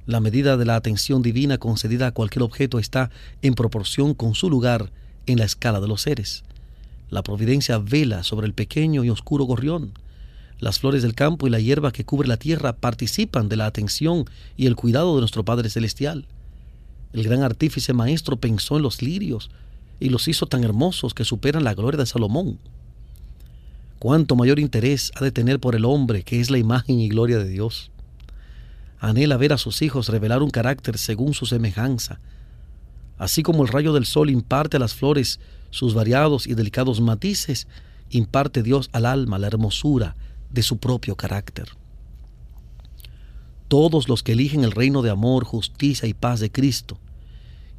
[0.05, 4.49] La medida de la atención divina concedida a cualquier objeto está en proporción con su
[4.49, 4.91] lugar
[5.27, 6.43] en la escala de los seres.
[7.09, 9.93] La providencia vela sobre el pequeño y oscuro gorrión.
[10.59, 14.25] Las flores del campo y la hierba que cubre la tierra participan de la atención
[14.57, 16.25] y el cuidado de nuestro Padre Celestial.
[17.13, 19.49] El gran artífice maestro pensó en los lirios
[19.99, 22.59] y los hizo tan hermosos que superan la gloria de Salomón.
[23.99, 27.37] Cuánto mayor interés ha de tener por el hombre, que es la imagen y gloria
[27.37, 27.91] de Dios.
[28.99, 32.19] Anhela ver a sus hijos revelar un carácter según su semejanza,
[33.17, 35.39] así como el rayo del sol imparte a las flores
[35.69, 37.67] sus variados y delicados matices,
[38.09, 40.15] imparte Dios al alma la hermosura
[40.49, 41.69] de su propio carácter.
[43.67, 46.97] Todos los que eligen el reino de amor, justicia y paz de Cristo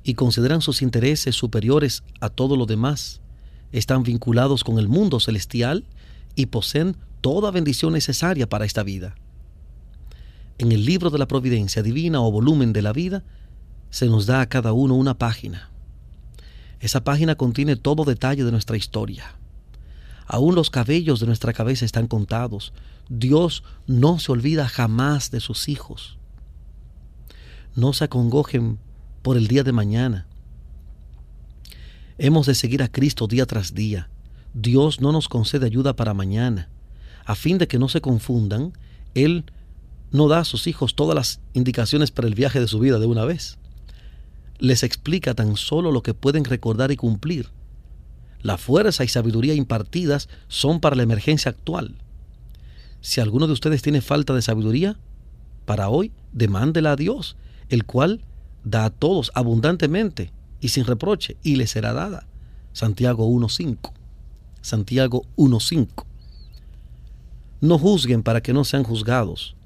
[0.03, 3.21] y consideran sus intereses superiores a todo lo demás,
[3.73, 5.85] están vinculados con el mundo celestial
[6.35, 9.15] y poseen toda bendición necesaria para esta vida.
[10.59, 13.25] En el libro de la providencia divina o volumen de la vida,
[13.91, 15.71] se nos da a cada uno una página.
[16.81, 19.35] Esa página contiene todo detalle de nuestra historia.
[20.27, 22.73] Aún los cabellos de nuestra cabeza están contados.
[23.09, 26.19] Dios no se olvida jamás de sus hijos.
[27.75, 28.79] No se acongojen
[29.23, 30.27] por el día de mañana.
[32.19, 34.09] Hemos de seguir a Cristo día tras día.
[34.55, 36.69] Dios no nos concede ayuda para mañana.
[37.25, 38.73] A fin de que no se confundan,
[39.15, 39.45] Él
[40.11, 43.07] no da a sus hijos todas las indicaciones para el viaje de su vida de
[43.07, 43.59] una vez.
[44.59, 47.49] Les explica tan solo lo que pueden recordar y cumplir.
[48.43, 51.97] La fuerza y sabiduría impartidas son para la emergencia actual.
[53.01, 54.99] Si alguno de ustedes tiene falta de sabiduría,
[55.65, 57.37] para hoy, demándela a Dios,
[57.69, 58.23] el cual
[58.65, 62.27] da a todos abundantemente y sin reproche, y le será dada.
[62.73, 63.93] Santiago 1.5.
[64.61, 66.05] Santiago 1.5.
[67.61, 69.57] No juzguen para que no sean juzgados.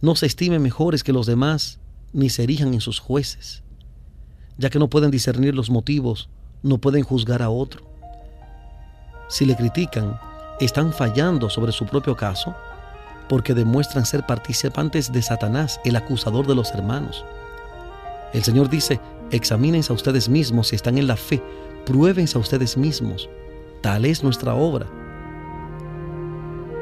[0.00, 1.78] No se estimen mejores que los demás,
[2.12, 3.62] ni se erijan en sus jueces.
[4.58, 6.28] Ya que no pueden discernir los motivos,
[6.62, 7.82] no pueden juzgar a otro.
[9.28, 10.18] Si le critican,
[10.60, 12.54] están fallando sobre su propio caso
[13.28, 17.24] porque demuestran ser participantes de Satanás, el acusador de los hermanos.
[18.36, 21.42] El Señor dice, examínense a ustedes mismos si están en la fe,
[21.86, 23.30] pruébense a ustedes mismos.
[23.80, 24.86] Tal es nuestra obra.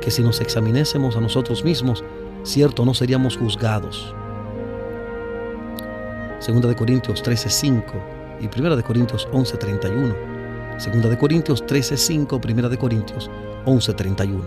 [0.01, 2.03] Que si nos examinésemos a nosotros mismos,
[2.43, 4.13] cierto, no seríamos juzgados.
[6.41, 7.85] Segunda de Corintios 13:5
[8.41, 10.13] y Primera de Corintios 11:31.
[10.79, 13.31] Segunda de Corintios 13:5, Primera de Corintios
[13.65, 14.43] 11:31.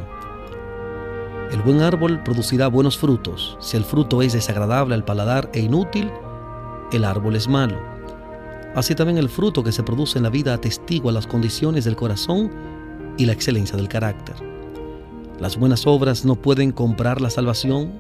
[1.54, 3.58] El buen árbol producirá buenos frutos.
[3.62, 6.12] Si el fruto es desagradable al paladar e inútil,
[6.92, 7.78] el árbol es malo.
[8.76, 12.52] Así también el fruto que se produce en la vida atestigua las condiciones del corazón
[13.18, 14.36] y la excelencia del carácter.
[15.40, 17.92] Las buenas obras no pueden comprar la salvación,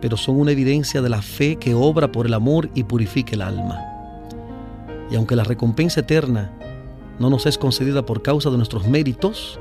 [0.00, 3.42] pero son una evidencia de la fe que obra por el amor y purifica el
[3.42, 3.80] alma.
[5.10, 6.52] Y aunque la recompensa eterna
[7.18, 9.58] no nos es concedida por causa de nuestros méritos,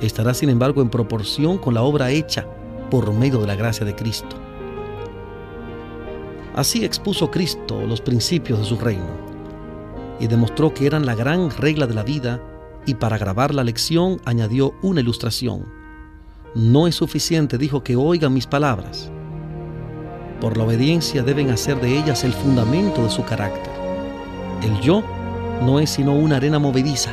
[0.00, 2.46] estará sin embargo en proporción con la obra hecha
[2.90, 4.36] por medio de la gracia de Cristo.
[6.60, 9.08] Así expuso Cristo los principios de su reino
[10.20, 12.38] y demostró que eran la gran regla de la vida
[12.84, 15.64] y para grabar la lección añadió una ilustración.
[16.54, 19.10] No es suficiente, dijo, que oigan mis palabras.
[20.38, 23.72] Por la obediencia deben hacer de ellas el fundamento de su carácter.
[24.62, 25.02] El yo
[25.62, 27.12] no es sino una arena movediza.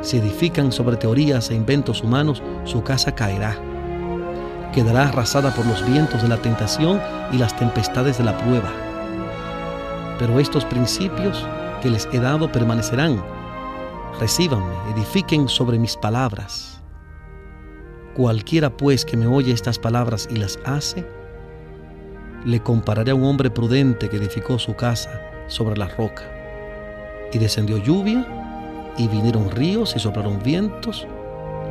[0.00, 3.73] Si edifican sobre teorías e inventos humanos, su casa caerá
[4.74, 7.00] quedará arrasada por los vientos de la tentación
[7.30, 8.72] y las tempestades de la prueba.
[10.18, 11.46] Pero estos principios
[11.80, 13.22] que les he dado permanecerán.
[14.18, 16.82] Recíbanme, edifiquen sobre mis palabras.
[18.16, 21.06] Cualquiera pues que me oye estas palabras y las hace,
[22.44, 26.24] le compararé a un hombre prudente que edificó su casa sobre la roca.
[27.32, 28.26] Y descendió lluvia,
[28.96, 31.06] y vinieron ríos y soplaron vientos,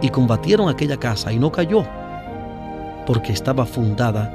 [0.01, 1.85] y combatieron aquella casa, y no cayó
[3.05, 4.31] porque estaba fundada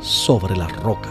[0.00, 1.08] sobre la roca.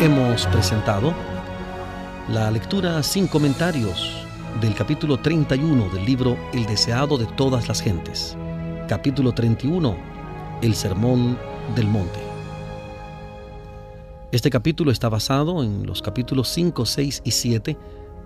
[0.00, 1.12] Hemos presentado
[2.28, 4.27] la lectura sin comentarios
[4.60, 8.36] del capítulo 31 del libro El deseado de todas las gentes.
[8.88, 9.96] capítulo 31,
[10.62, 11.38] el Sermón
[11.76, 12.18] del Monte.
[14.32, 17.76] Este capítulo está basado en los capítulos 5, 6 y 7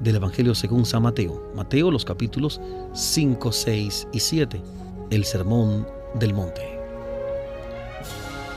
[0.00, 1.50] del Evangelio según San Mateo.
[1.54, 2.60] Mateo, los capítulos
[2.94, 4.62] 5, 6 y 7,
[5.10, 6.78] el Sermón del Monte.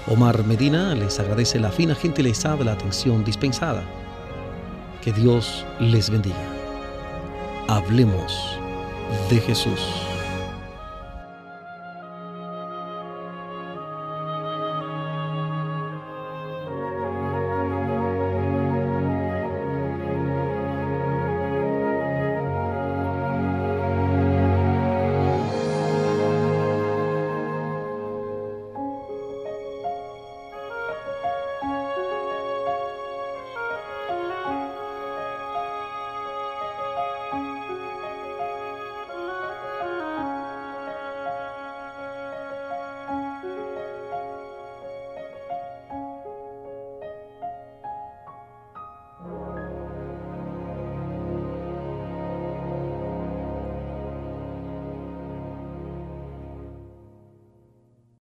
[0.08, 3.84] Omar Medina les agradece la fina gentileza de la atención dispensada.
[5.02, 6.55] Que Dios les bendiga.
[7.68, 8.60] Hablemos
[9.30, 10.15] de Jesús.